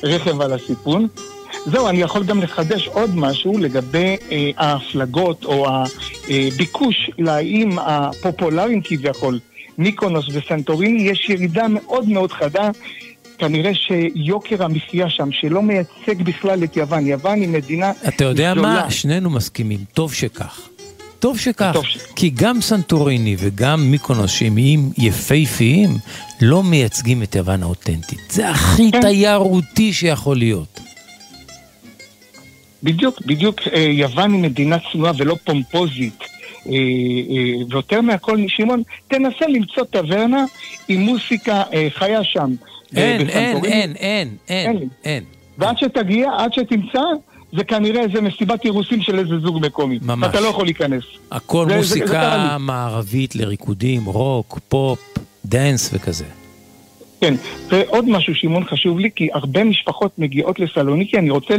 [0.03, 1.07] הרכב על הסיפון.
[1.67, 5.67] זהו, אני יכול גם לחדש עוד משהו לגבי אה, ההפלגות או
[6.29, 9.39] הביקוש לאיים הפופולריים כביכול,
[9.79, 12.71] מיקונוס וסנטוריני, יש ירידה מאוד מאוד חדה.
[13.39, 18.69] כנראה שיוקר המחיה שם, שלא מייצג בכלל את יוון, יוון היא מדינה אתה יודע גדולה.
[18.85, 18.91] מה?
[18.91, 20.61] שנינו מסכימים, טוב שכך.
[21.19, 25.91] טוב שכך, טוב ש- כי גם סנטוריני וגם מיקונוס שהם איים יפהפיים,
[26.41, 28.19] לא מייצגים את יוון האותנטית.
[28.31, 29.01] זה הכי כן.
[29.01, 30.81] תיירותי שיכול להיות.
[32.83, 36.19] בדיוק, בדיוק, אה, יוון היא מדינה צנועה ולא פומפוזית.
[36.67, 36.77] אה, אה,
[37.71, 40.45] ויותר מהכל, שמעון, תנסה למצוא טברנה
[40.89, 42.51] עם מוסיקה חיה שם.
[42.97, 43.57] אין, אין.
[43.65, 44.89] אין, אין, אין.
[45.05, 45.25] אין.
[45.59, 47.01] ועד שתגיע, עד שתמצא,
[47.57, 49.99] זה כנראה איזה מסיבת אירוסין של איזה זוג מקומי.
[50.03, 50.27] ממש.
[50.27, 51.03] ואתה לא יכול להיכנס.
[51.31, 52.57] הכל זה- זה- זה קרה מוסיקה.
[52.59, 54.99] מערבית לריקודים, רוק, פופ,
[55.45, 56.25] דנס וכזה.
[57.21, 57.35] כן,
[57.69, 61.55] ועוד משהו, שמעון, חשוב לי, כי הרבה משפחות מגיעות לסלוניקי, אני רוצה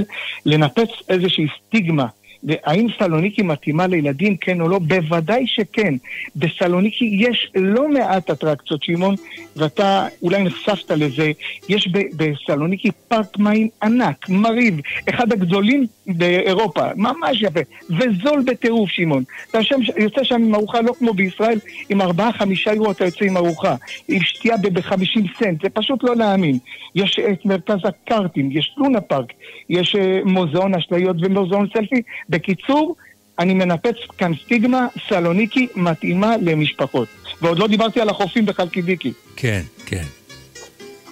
[0.45, 2.05] לנפץ איזושהי סטיגמה.
[2.47, 4.79] האם סלוניקי מתאימה לילדים, כן או לא?
[4.79, 5.93] בוודאי שכן.
[6.35, 9.15] בסלוניקי יש לא מעט אטרקציות, שמעון,
[9.55, 11.31] ואתה אולי נחשפת לזה.
[11.69, 14.79] יש בסלוניקי פארק מים ענק, מרהיב,
[15.09, 17.59] אחד הגדולים באירופה, ממש יפה,
[17.89, 19.23] וזול בטירוף, שמעון.
[19.51, 19.59] אתה
[19.97, 21.59] יוצא שם עם ארוחה לא כמו בישראל,
[21.89, 23.75] עם ארבעה-חמישה יורו אתה יוצא עם ארוחה,
[24.07, 26.57] עם שתייה ב-50 סנט, זה פשוט לא להאמין.
[26.95, 29.33] יש את מרכז הקארטים, יש לונה פארק,
[29.69, 32.01] יש אה, מוזיאון אשליות ומוזיאון סלפי.
[32.29, 32.95] בקיצור,
[33.39, 37.07] אני מנפץ כאן סטיגמה, סלוניקי מתאימה למשפחות.
[37.41, 39.13] ועוד לא דיברתי על החופים בחלקידיקי.
[39.35, 40.03] כן, כן.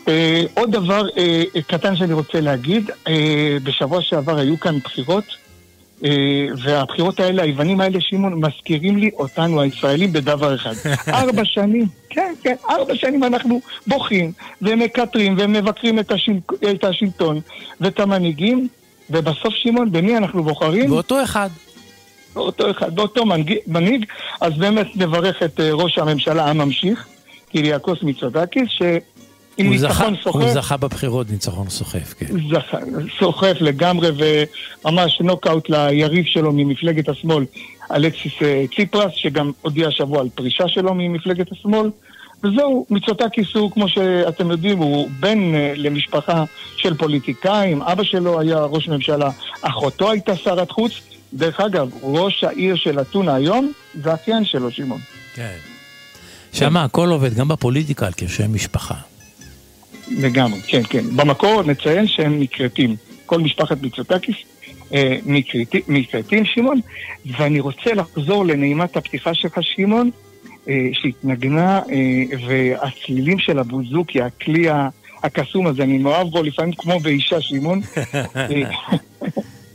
[0.07, 5.23] אה, עוד דבר אה, קטן שאני רוצה להגיד, אה, בשבוע שעבר היו כאן בחירות,
[6.03, 10.73] אה, והבחירות האלה, היוונים האלה, שמעון, מזכירים לי אותנו, הישראלים, בדבר אחד.
[11.21, 16.39] ארבע שנים, כן, כן, ארבע שנים אנחנו בוכים ומקטרים ומבקרים את, השיל...
[16.71, 17.39] את השלטון
[17.81, 18.67] ואת המנהיגים,
[19.09, 20.89] ובסוף, שמעון, במי אנחנו בוחרים?
[20.89, 21.49] באותו אחד.
[22.35, 24.05] באותו אחד, באותו מנהיג, מנהיג,
[24.41, 27.07] אז באמת נברך את אה, ראש הממשלה הממשיך,
[27.51, 28.87] קיריאקוס מיצודקיס, שעם
[29.67, 32.25] הוא זכה- ניצחון סוחף, הוא זכה בבחירות ניצחון סוחף, כן.
[32.51, 32.77] זכה,
[33.19, 34.09] סוחף לגמרי
[34.85, 37.45] וממש נוקאוט ליריב שלו ממפלגת השמאל,
[37.91, 41.89] אלכסיס אה, ציפרס, שגם הודיע השבוע על פרישה שלו ממפלגת השמאל.
[42.43, 46.43] וזהו, מיצוטקיס הוא, כמו שאתם יודעים, הוא בן אה, למשפחה
[46.77, 49.29] של פוליטיקאים, אבא שלו היה ראש ממשלה,
[49.61, 50.91] אחותו הייתה שרת חוץ.
[51.33, 53.71] דרך אגב, ראש העיר של אתונה היום
[54.03, 54.99] זה אחיין שלו, שמעון.
[55.35, 55.57] כן.
[56.53, 58.95] שמה הכל עובד, גם בפוליטיקה, על כשם משפחה.
[60.11, 61.03] לגמרי, כן, כן.
[61.15, 62.95] במקור נציין שהם מכרתים.
[63.25, 64.35] כל משפחת מיצוטקיס
[64.93, 65.17] אה,
[65.87, 66.79] מכרתים, שמעון.
[67.37, 70.09] ואני רוצה לחזור לנעימת הפתיחה שלך, שמעון,
[70.93, 74.67] שהתנגנה, אה, והצלילים של הבוזוקי, הכלי
[75.23, 77.81] הקסום הזה, אני מאוהב בו לפעמים כמו באישה, שמעון.
[78.35, 78.69] אה,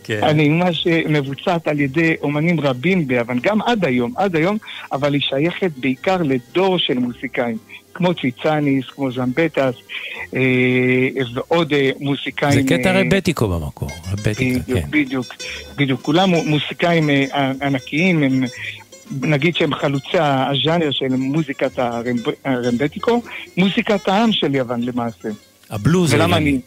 [0.05, 0.21] כן.
[0.23, 4.59] הנעימה שמבוצעת על ידי אומנים רבים ביוון, גם עד היום, עד היום,
[4.93, 7.57] אבל היא שייכת בעיקר לדור של מוסיקאים,
[7.95, 9.75] כמו ציצניס, כמו זמבטס,
[10.35, 10.41] אה,
[11.35, 12.53] ועוד אה, מוזיקאים...
[12.53, 14.91] זה קטע אה, רבטיקו במקור, רבטיקה, בדיוק, כן.
[14.91, 15.27] בדיוק,
[15.77, 16.01] בדיוק.
[16.03, 18.45] כולם מוסיקאים אה, ענקיים, הם,
[19.21, 23.23] נגיד שהם חלוצי הז'אנר של מוזיקת הרמב- הרמבטיקו,
[23.57, 25.29] מוזיקת העם של יוון למעשה.
[25.71, 26.35] הבלוז היווני.
[26.37, 26.61] אני...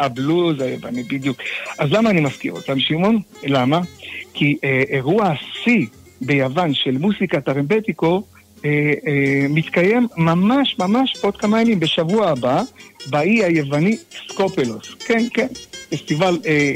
[0.00, 1.36] הבלוז היווני, בדיוק.
[1.78, 3.20] אז למה אני מזכיר אותם, שמעון?
[3.44, 3.80] למה?
[4.34, 5.86] כי אה, אירוע השיא
[6.20, 8.22] ביוון של מוסיקת הרמבטיקו
[8.64, 8.70] אה,
[9.06, 12.62] אה, מתקיים ממש ממש עוד כמה ימים, בשבוע הבא,
[13.10, 13.96] באי היווני
[14.28, 14.94] סקופלוס.
[15.06, 15.46] כן, כן,
[15.90, 16.72] פסטיבל אה,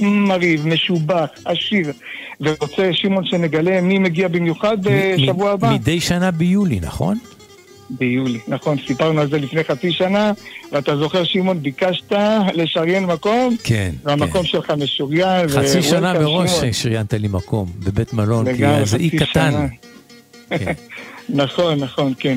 [0.00, 1.92] מרהיב, משובח, עשיר.
[2.40, 5.70] ורוצה, שמעון, שנגלה מי מגיע במיוחד בשבוע הבא?
[5.70, 7.18] מדי שנה ביולי, נכון?
[7.90, 10.32] ביולי, נכון, סיפרנו על זה לפני חצי שנה,
[10.72, 12.12] ואתה זוכר, שמעון, ביקשת
[12.54, 15.48] לשריין מקום, כן, והמקום שלך משוריין.
[15.48, 16.72] חצי שנה מראש שמעון.
[16.72, 19.66] שריינת לי מקום בבית מלון, כי לגמרי, זה אי קטן.
[20.50, 20.72] כן.
[21.28, 22.36] נכון, נכון, כן.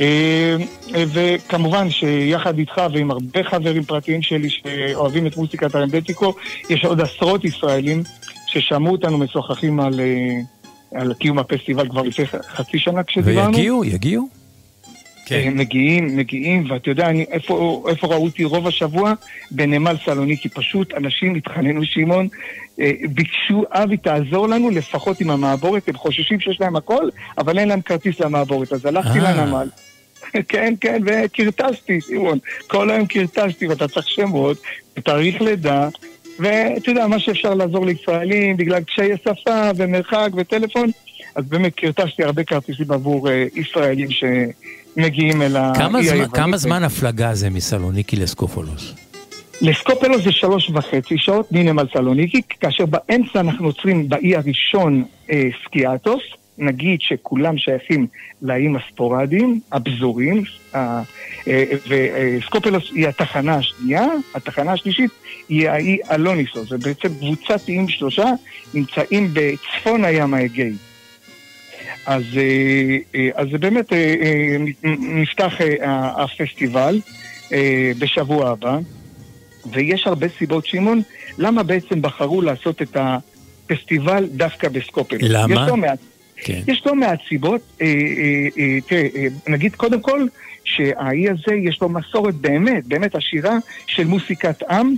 [0.00, 0.56] אה,
[0.94, 6.34] וכמובן שיחד איתך ועם הרבה חברים פרטיים שלי שאוהבים את מוסיקת הרמבטיקו,
[6.70, 8.02] יש עוד עשרות ישראלים
[8.46, 13.56] ששמעו אותנו משוחחים על, אה, על קיום הפסטיבל כבר לפני חצי שנה כשדיברנו.
[13.56, 14.28] ויגיעו, יגיעו.
[15.26, 15.42] כן.
[15.44, 19.12] הם מגיעים, מגיעים, ואתה יודע, אני, איפה, איפה ראו אותי רוב השבוע?
[19.50, 20.48] בנמל סלוניקי.
[20.48, 22.28] פשוט אנשים התחננו, שמעון,
[22.80, 27.68] אה, ביקשו, אבי, תעזור לנו לפחות עם המעבורת, הם חוששים שיש להם הכל, אבל אין
[27.68, 29.32] להם כרטיס למעבורת, אז הלכתי אה.
[29.32, 29.68] לנמל.
[30.48, 32.38] כן, כן, וקרטסתי, שמעון.
[32.66, 34.56] כל היום קרטסתי, ואתה צריך שמות,
[34.96, 35.88] ותאריך לידה,
[36.38, 40.90] ואתה יודע, מה שאפשר לעזור לישראלים בגלל קשיי שפה ומרחק וטלפון,
[41.34, 46.32] אז באמת קרטשתי הרבה כרטיסים עבור אה, ישראלים שמגיעים אל האי היוונית.
[46.34, 48.94] כמה זמן הפלגה זה מסלוניקי לסקופולוס?
[49.60, 56.22] לסקופלוס זה שלוש וחצי שעות מנמל סלוניקי, כאשר באמצע אנחנו עוצרים באי הראשון אה, סקיאטוס,
[56.60, 58.06] נגיד שכולם שייכים
[58.42, 60.42] לאיים הספורדיים, הפזורים,
[60.74, 61.02] אה,
[61.48, 65.10] אה, וסקופלוס היא התחנה השנייה, התחנה השלישית
[65.48, 68.26] היא האי אלוניסוס, זה בעצם קבוצת איים שלושה
[68.74, 70.72] נמצאים בצפון הים האגאי.
[72.06, 74.56] אז, אה, אה, אז זה באמת, אה, אה,
[74.98, 77.00] נפתח אה, הפסטיבל
[77.52, 78.78] אה, בשבוע הבא.
[79.72, 81.02] ויש הרבה סיבות, שמעון,
[81.38, 85.22] למה בעצם בחרו לעשות את הפסטיבל דווקא בסקופלוס.
[85.24, 85.54] למה?
[85.54, 85.98] יש לא מעט,
[86.44, 86.60] כן.
[86.66, 87.60] יש לא מעט סיבות.
[87.80, 90.26] אה, אה, אה, אה, נגיד קודם כל,
[90.64, 94.94] שהאי הזה יש לו מסורת באמת, באמת עשירה של מוסיקת עם,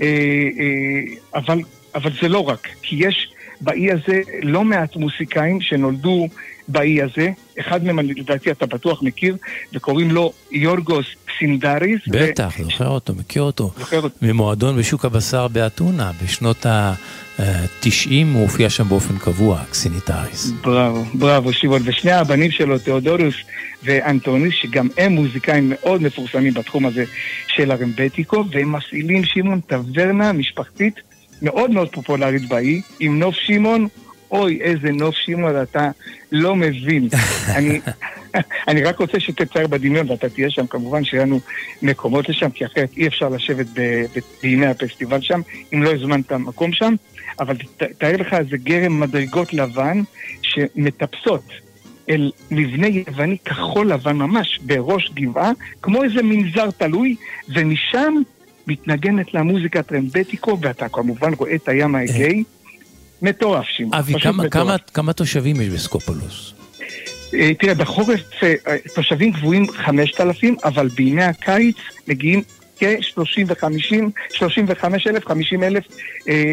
[0.00, 1.60] אה, אה, אבל,
[1.94, 3.30] אבל זה לא רק, כי יש
[3.60, 6.28] באי הזה לא מעט מוסיקאים שנולדו
[6.68, 7.28] באי הזה,
[7.60, 9.36] אחד מהם לדעתי אתה בטוח מכיר,
[9.72, 11.06] וקוראים לו יורגוס
[11.38, 12.00] סינדריס.
[12.08, 13.70] בטח, זוכר אותו, מכיר אותו.
[13.78, 14.16] זוכר אותו.
[14.22, 20.50] ממועדון בשוק הבשר באתונה, בשנות ה-90 הוא הופיע שם באופן קבוע, קסינטריס.
[20.62, 21.82] בראבו, בראבו, שמעון.
[21.84, 23.34] ושני הבנים שלו, תיאודורוס
[23.82, 27.04] ואנטוניס, שגם הם מוזיקאים מאוד מפורסמים בתחום הזה
[27.48, 30.94] של הרמבטיקו, והם מפעילים, שמעון, טברנה משפחתית
[31.42, 33.88] מאוד מאוד פופולרית באי, עם נוף שמעון.
[34.30, 35.90] אוי, איזה נוף שמעון, אתה
[36.32, 37.08] לא מבין.
[37.56, 37.80] אני,
[38.68, 41.40] אני רק רוצה שתצייר בדמיון, ואתה תהיה שם, כמובן שיהיה לנו
[41.82, 43.66] מקומות לשם, כי אחרת אי אפשר לשבת
[44.42, 45.40] בימי הפסטיבל שם,
[45.74, 46.94] אם לא הזמנת מקום שם,
[47.40, 47.56] אבל
[47.98, 50.02] תאר לך איזה גרם מדרגות לבן
[50.42, 51.44] שמטפסות
[52.08, 55.52] אל מבנה יווני כחול לבן ממש, בראש גבעה,
[55.82, 57.16] כמו איזה מנזר תלוי,
[57.48, 58.14] ומשם
[58.66, 62.44] מתנגנת לה מוזיקת רמבטיקו, ואתה כמובן רואה את הים האגאי.
[63.22, 63.94] מטורף, שמעון.
[63.94, 64.50] אבי, כמה- מטורף.
[64.52, 66.52] כמה- כמה תושבים יש בסקופולוס?
[67.34, 68.54] אה, תראה, בחורף אה,
[68.94, 71.76] תושבים קבועים 5,000, אבל בימי הקיץ
[72.08, 72.42] מגיעים
[72.78, 73.94] כ-30 ו-50,
[74.30, 75.84] 35 אלף, 50 אלף
[76.28, 76.50] אה, אה,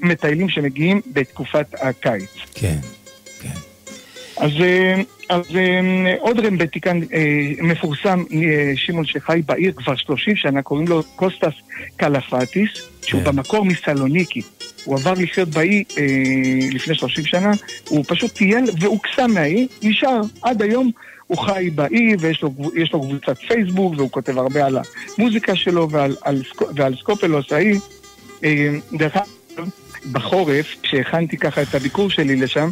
[0.00, 2.28] מטיילים שמגיעים בתקופת הקיץ.
[2.54, 2.76] כן.
[4.36, 8.24] אז, אה, אז אה, עוד רמבטיקן אה, מפורסם,
[8.76, 11.54] שמעון שחי בעיר כבר 30 שנה, קוראים לו קוסטס
[11.96, 12.70] קלפטיס,
[13.06, 13.26] שהוא כן.
[13.26, 14.42] במקור מסלוניקי.
[14.84, 16.04] הוא עבר לחיות באי אה,
[16.72, 17.50] לפני 30 שנה,
[17.88, 20.90] הוא פשוט טייל והוקסם מהאי, נשאר עד היום.
[21.26, 22.54] הוא חי באי ויש לו,
[22.92, 24.78] לו קבוצת פייסבוק והוא כותב הרבה על
[25.18, 26.42] המוזיקה שלו ועל, על,
[26.76, 27.72] ועל סקופלוס האי.
[28.44, 29.68] אה, דרך אגב,
[30.12, 32.70] בחורף, כשהכנתי ככה את הביקור שלי לשם,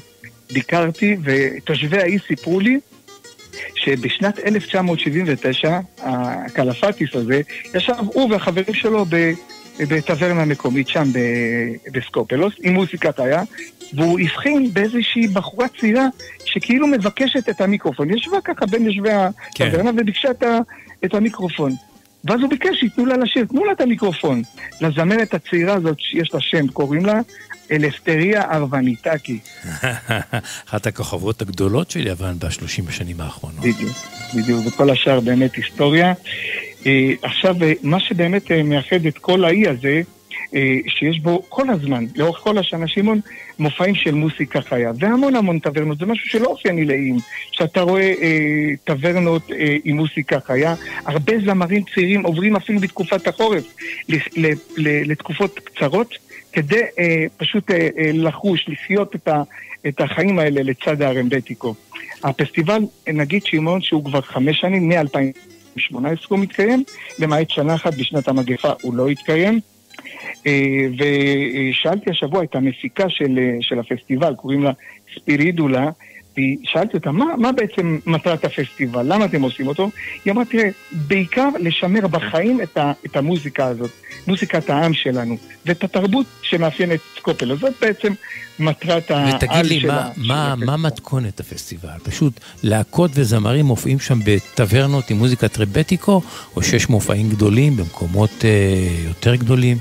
[0.52, 2.80] ביקרתי ותושבי האי סיפרו לי
[3.74, 7.40] שבשנת 1979, הקלפטיס הזה,
[7.74, 9.32] ישב הוא והחברים שלו ב...
[9.88, 11.04] בטברנה מקומית שם
[11.92, 13.42] בסקופלוס, עם מוזיקת היה,
[13.94, 16.06] והוא הבחין באיזושהי בחורה צעירה
[16.44, 18.10] שכאילו מבקשת את המיקרופון.
[18.10, 20.58] ישבה ככה בין יושבי הטברנה וביקשה את, ה-
[21.04, 21.72] את המיקרופון.
[22.24, 24.42] ואז הוא ביקש שייתנו לה לשיר, תנו לה את המיקרופון.
[24.80, 27.20] לזמרת הצעירה הזאת, שיש לה שם, קוראים לה
[27.72, 29.38] אלסטריה ארווניטקי.
[30.68, 33.60] אחת הכוכבות הגדולות של יוון בשלושים השנים האחרונות.
[33.60, 33.96] בדיוק,
[34.34, 36.12] בדיוק, וכל השאר באמת היסטוריה.
[36.86, 40.00] אה, עכשיו, אה, מה שבאמת אה, מייחד את כל האי הזה,
[40.86, 43.20] שיש בו כל הזמן, לאורך כל השנה, שמעון,
[43.58, 47.16] מופעים של מוסיקה חיה, והמון המון טברנות, זה משהו שלא אופייני לאיים,
[47.52, 50.74] שאתה רואה אה, טברנות אה, עם מוסיקה חיה,
[51.06, 53.74] הרבה זמרים צעירים עוברים אפילו בתקופת החורף
[54.76, 56.14] לתקופות קצרות,
[56.52, 59.42] כדי אה, פשוט אה, אה, לחוש, לחיות את, ה,
[59.88, 61.74] את החיים האלה לצד הרמבטיקו.
[62.24, 65.94] הפסטיבל, נגיד שמעון, שהוא כבר חמש שנים, מ-2018
[66.28, 66.84] הוא מתקיים,
[67.18, 69.60] למעט שנה אחת בשנת המגפה הוא לא התקיים.
[70.46, 74.72] אה, ושאלתי השבוע את המפיקה של, אה, של הפסטיבל, קוראים לה
[75.14, 75.90] ספירידולה,
[76.38, 79.12] ושאלתי אותה, מה, מה בעצם מטרת הפסטיבל?
[79.12, 79.90] למה אתם עושים אותו?
[80.24, 83.90] היא אמרה, תראה, בעיקר לשמר בחיים את, ה, את המוזיקה הזאת,
[84.26, 87.56] מוזיקת העם שלנו, ואת התרבות שמאפיינת את סקופל.
[87.56, 88.12] זאת בעצם
[88.58, 90.54] מטרת העל ותגיד לי, מה, של מה.
[90.56, 91.98] מה מתכונת הפסטיבל?
[92.02, 96.22] פשוט להקות וזמרים מופיעים שם בטברנות עם מוזיקת רבטיקו,
[96.56, 98.50] או שיש מופעים גדולים במקומות אה,
[99.08, 99.78] יותר גדולים?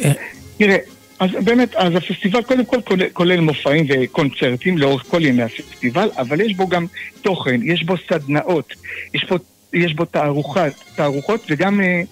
[0.00, 0.12] אה,
[0.58, 0.76] תראה,
[1.22, 6.40] אז באמת, אז הפסטיבל קודם כל כולל, כולל מופעים וקונצרטים לאורך כל ימי הפסטיבל, אבל
[6.40, 6.86] יש בו גם
[7.22, 8.72] תוכן, יש בו סדנאות,
[9.14, 9.36] יש בו,
[9.72, 12.02] יש בו תערוכת, תערוכות וגם אה,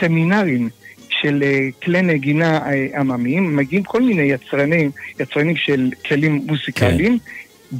[0.00, 0.68] סמינרים
[1.08, 4.90] של אה, כלי נגינה אה, עממיים, מגיעים כל מיני יצרנים,
[5.20, 7.18] יצרנים של כלים מוזיקליים.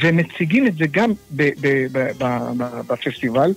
[0.03, 3.53] ומציגים את זה גם ב- ב- ב- ב- ב- בפסטיבל,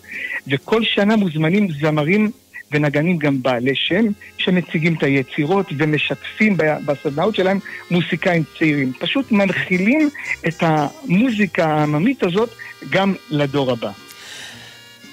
[0.48, 2.32] וכל שנה מוזמנים זמרים
[2.72, 4.06] ונגנים גם בעלי שם,
[4.38, 7.60] שמציגים את היצירות ומשתפים בסדנאות שלהם
[7.92, 8.94] מוסיקאים צעירים.
[9.00, 10.10] פשוט מנחילים
[10.48, 12.50] את המוזיקה העממית הזאת
[12.90, 13.92] גם לדור הבא.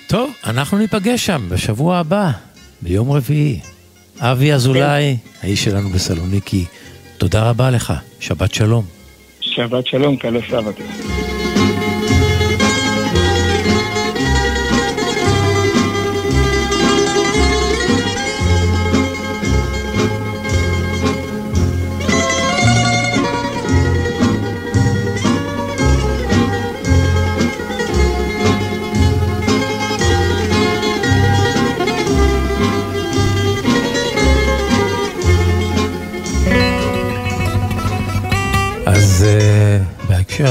[0.07, 2.31] טוב, אנחנו ניפגש שם בשבוע הבא,
[2.83, 3.61] ביום רביעי.
[4.21, 6.65] אבי אזולאי, האיש שלנו בסלוניקי,
[7.19, 8.85] תודה רבה לך, שבת שלום.
[9.41, 11.38] שבת שלום, קלו סבא.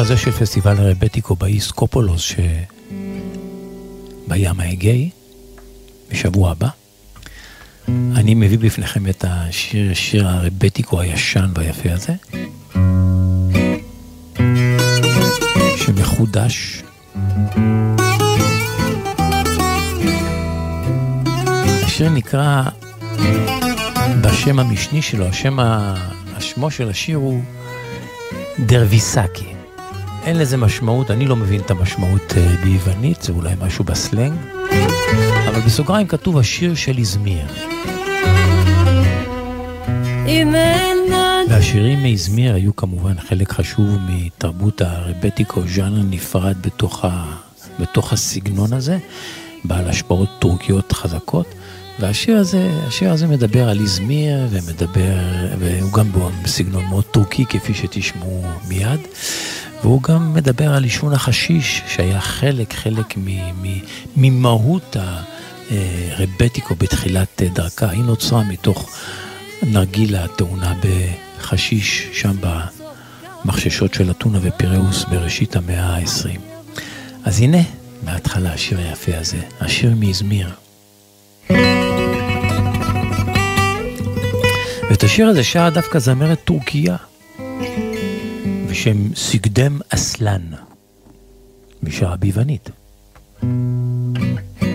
[0.07, 2.49] הזה של פסטיבל הרבטיקו באי סקופולוס שבים
[4.59, 5.09] האגאי,
[6.11, 6.67] בשבוע הבא,
[7.87, 12.13] אני מביא בפניכם את השיר, שיר הרבטיקו הישן והיפה הזה,
[15.77, 16.83] שמחודש.
[21.83, 22.63] השיר נקרא
[24.21, 25.57] בשם המשני שלו, השם.
[26.35, 27.41] השמו של השיר הוא
[28.59, 29.56] דרוויסקי.
[30.27, 34.33] אין לזה משמעות, אני לא מבין את המשמעות אה, ביוונית, זה אולי משהו בסלנג,
[35.47, 37.45] אבל בסוגריים כתוב השיר של איזמיר.
[41.49, 47.25] והשירים מאיזמיר היו כמובן חלק חשוב מתרבות הרבטיקו, ז'אנר נפרד בתוך, ה...
[47.79, 48.97] בתוך הסגנון הזה,
[49.63, 51.47] בעל השפעות טורקיות חזקות.
[51.99, 55.17] והשיר הזה, השיר הזה מדבר על איזמיר, ומדבר,
[55.59, 56.11] והוא גם
[56.43, 58.99] בסגנון מאוד טורקי, כפי שתשמעו מיד.
[59.81, 63.13] והוא גם מדבר על עישון החשיש, שהיה חלק, חלק
[64.15, 64.97] ממהות
[65.71, 67.89] הרבטיקו בתחילת דרכה.
[67.89, 68.89] היא נוצרה מתוך
[69.63, 70.73] נרגילה טעונה
[71.39, 72.35] בחשיש, שם
[73.45, 76.39] במחששות של אתונה ופיראוס בראשית המאה ה-20.
[77.23, 77.61] אז הנה,
[78.03, 80.49] מההתחלה השיר היפה הזה, השיר מאזמיר.
[84.89, 86.95] ואת השיר הזה שרה דווקא זמרת טורקיה,
[88.77, 90.41] בשם סגדם אסלן,
[91.83, 92.69] משעה ביוונית.
[93.41, 94.66] thank you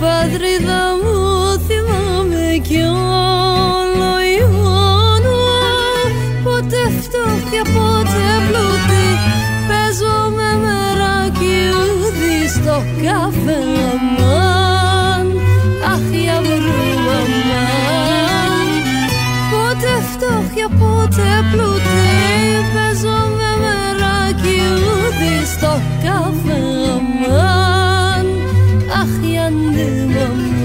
[0.00, 1.18] πατρίδα μου
[1.66, 2.82] θυμάμαι κι
[3.76, 5.38] όλο ιόνο
[6.44, 9.06] Πότε φτώχεια, πότε πλούτη
[9.68, 13.60] Παίζω με μεράκι ουδή στο καφέ
[13.92, 15.26] αμάν
[15.92, 17.30] Αχ, για αμάν
[19.50, 22.08] Πότε φτώχεια, πότε πλούτη
[22.74, 25.72] Παίζω με μεράκι ουδή στο
[26.04, 26.60] καφέ
[26.94, 27.59] αμάν
[29.50, 30.59] 的我们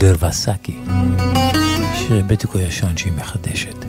[0.00, 0.76] תודר וסקי.
[1.94, 3.84] שיר בטיקו ישן שהיא מחדשת.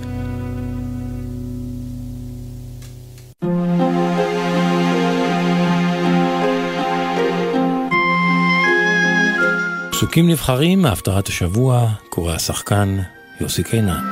[9.92, 13.00] פסוקים נבחרים מהפטרת השבוע, קורא השחקן
[13.42, 14.04] יוסי קינן.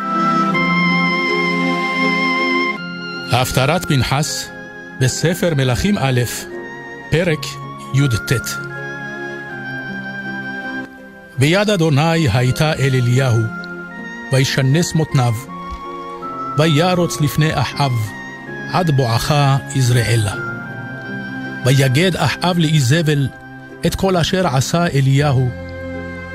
[3.31, 4.49] הפטרת פנחס
[5.01, 6.21] בספר מלכים א',
[7.11, 7.39] פרק
[7.93, 8.66] י"ט.
[11.39, 13.39] ביד אדוני הייתה אל אליהו,
[14.31, 15.33] וישנס מותניו,
[16.57, 17.91] וירוץ לפני אחאב,
[18.71, 20.33] עד בואכה יזרעאלה.
[21.65, 23.27] ויגד אחאב לאיזבל
[23.85, 25.49] את כל אשר עשה אליהו,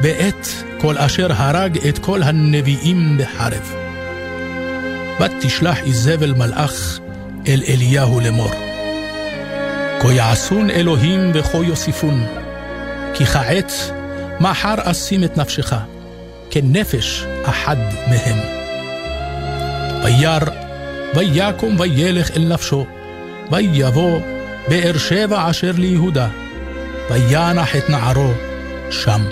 [0.03, 0.47] ואת
[0.81, 3.73] כל אשר הרג את כל הנביאים בחרב.
[5.21, 6.99] ותשלח איזבל מלאך
[7.47, 8.51] אל אליהו לאמור.
[10.01, 12.27] כה יעשון אלוהים וכה יוסיפון,
[13.15, 13.73] כי כעת
[14.43, 15.75] מחר אשים את נפשך,
[16.51, 17.77] כנפש אחד
[18.11, 18.39] מהם.
[20.05, 20.39] וירא,
[21.15, 22.87] ויקום וילך אל נפשו,
[23.51, 24.21] ויבוא
[24.69, 26.29] באר שבע אשר ליהודה,
[27.11, 28.31] וינח את נערו
[28.91, 29.25] שם.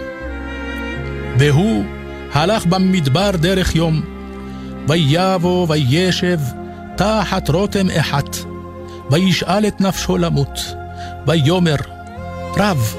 [1.39, 1.85] והוא
[2.33, 4.03] הלך במדבר דרך יום,
[4.89, 6.39] ויבוא וישב
[6.97, 8.37] תחת רותם אחת,
[9.11, 10.61] וישאל את נפשו למות,
[11.27, 11.77] ויאמר,
[12.57, 12.95] רב,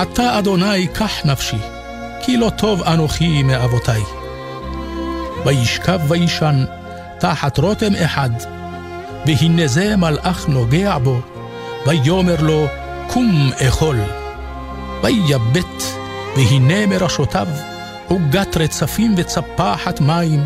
[0.00, 1.58] עתה אדוני קח נפשי,
[2.22, 4.00] כי לא טוב אנוכי מאבותי.
[5.44, 6.64] וישכב וישן
[7.18, 8.30] תחת רותם אחד,
[9.26, 11.20] והנה זה מלאך נוגע בו,
[11.86, 12.66] ויאמר לו,
[13.06, 13.96] קום אכול.
[15.02, 15.82] ויבט,
[16.36, 17.48] והנה מראשותיו
[18.08, 20.44] עוגת רצפים וצפחת מים,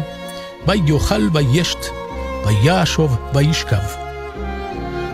[0.66, 1.86] ויאכל וישת,
[2.46, 3.82] וישוב וישכב.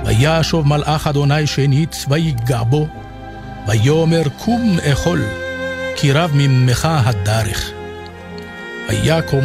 [0.05, 2.87] וישוב מלאך אדוני שנית, ויגע בו,
[3.67, 5.23] ויאמר קום אכול,
[5.97, 7.71] כי רב ממך הדרך.
[8.89, 9.45] ויקום,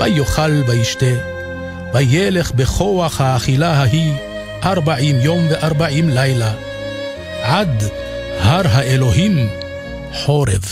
[0.00, 1.14] ויאכל וישתה,
[1.94, 4.12] וילך בכוח האכילה ההיא
[4.64, 6.52] ארבעים יום וארבעים לילה,
[7.42, 7.84] עד
[8.40, 9.48] הר האלוהים
[10.12, 10.64] חורב.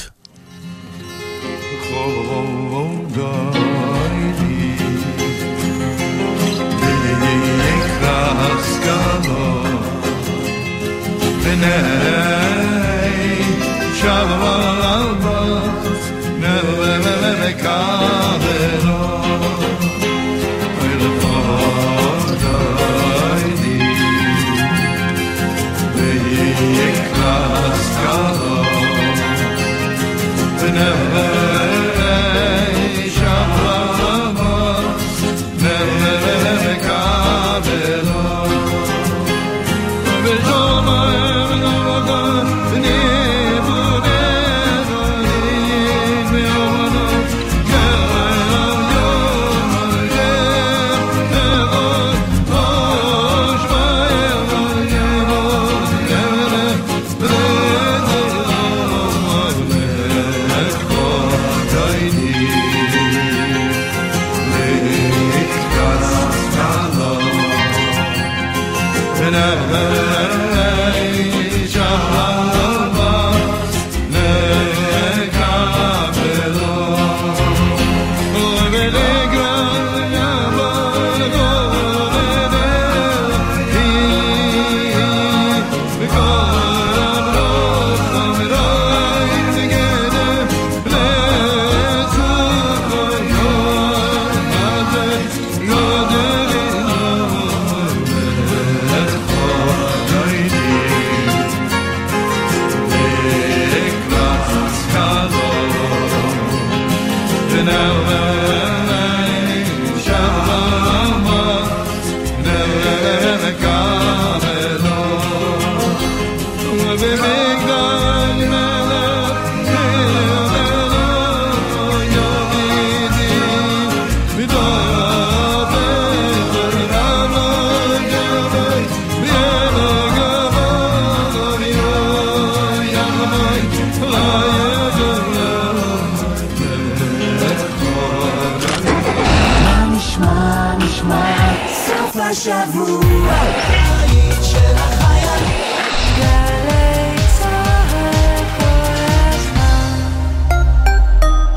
[11.65, 12.54] Yeah.
[14.05, 15.63] shavavavavavav,
[16.41, 18.04] nevevevevevav.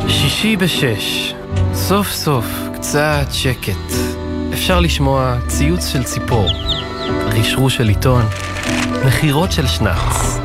[0.08, 1.34] שישי בשש,
[1.74, 3.94] סוף סוף קצת שקט.
[4.54, 6.50] אפשר לשמוע ציוץ של ציפור,
[7.10, 8.26] רשרוש של עיתון,
[9.06, 10.37] נחירות של שנץ.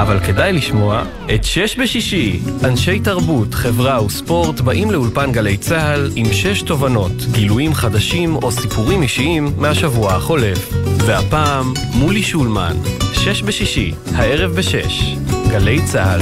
[0.00, 1.02] אבל כדאי לשמוע
[1.34, 2.40] את שש בשישי.
[2.64, 9.02] אנשי תרבות, חברה וספורט באים לאולפן גלי צה"ל עם שש תובנות, גילויים חדשים או סיפורים
[9.02, 10.72] אישיים מהשבוע החולף.
[11.06, 12.76] והפעם, מולי שולמן,
[13.12, 15.14] שש בשישי, הערב בשש,
[15.50, 16.20] גלי צה"ל.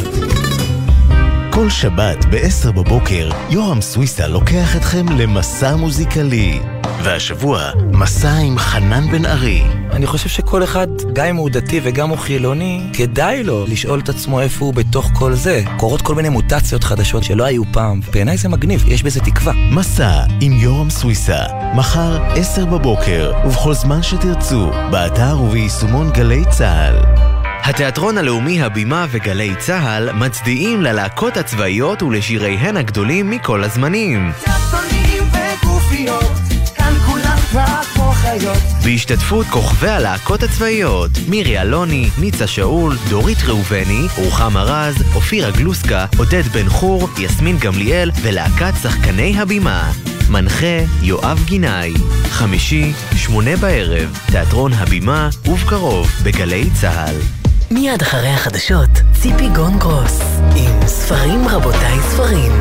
[1.51, 6.61] כל שבת ב-10 בבוקר, יורם סוויסה לוקח אתכם למסע מוזיקלי.
[7.03, 9.78] והשבוע, מסע עם חנן בן ארי.
[9.99, 14.09] אני חושב שכל אחד, גם אם הוא דתי וגם הוא חילוני, כדאי לו לשאול את
[14.09, 15.63] עצמו איפה הוא בתוך כל זה.
[15.77, 19.53] קורות כל מיני מוטציות חדשות שלא היו פעם, בעיניי זה מגניב, יש בזה תקווה.
[19.53, 21.45] מסע עם יורם סוויסה,
[21.75, 26.95] מחר 10 בבוקר, ובכל זמן שתרצו, באתר וביישומון גלי צה"ל.
[27.65, 34.33] התיאטרון הלאומי הבימה וגלי צה"ל מצדיעים ללהקות הצבאיות ולשיריהן הגדולים מכל הזמנים.
[38.85, 46.43] בהשתתפות כוכבי הלהקות הצבאיות מירי אלוני, ניצה שאול, דורית ראובני, רוחמה רז, אופירה גלוסקה, עודד
[46.43, 49.93] בן חור, יסמין גמליאל ולהקת שחקני הבימה.
[50.31, 51.95] מנחה יואב גינאי,
[52.31, 57.17] חמישי, שמונה בערב, תיאטרון הבימה, ובקרוב בגלי צה"ל.
[57.71, 60.21] מיד אחרי החדשות, ציפי גון גרוס,
[60.57, 62.53] עם ספרים רבותיי ספרים.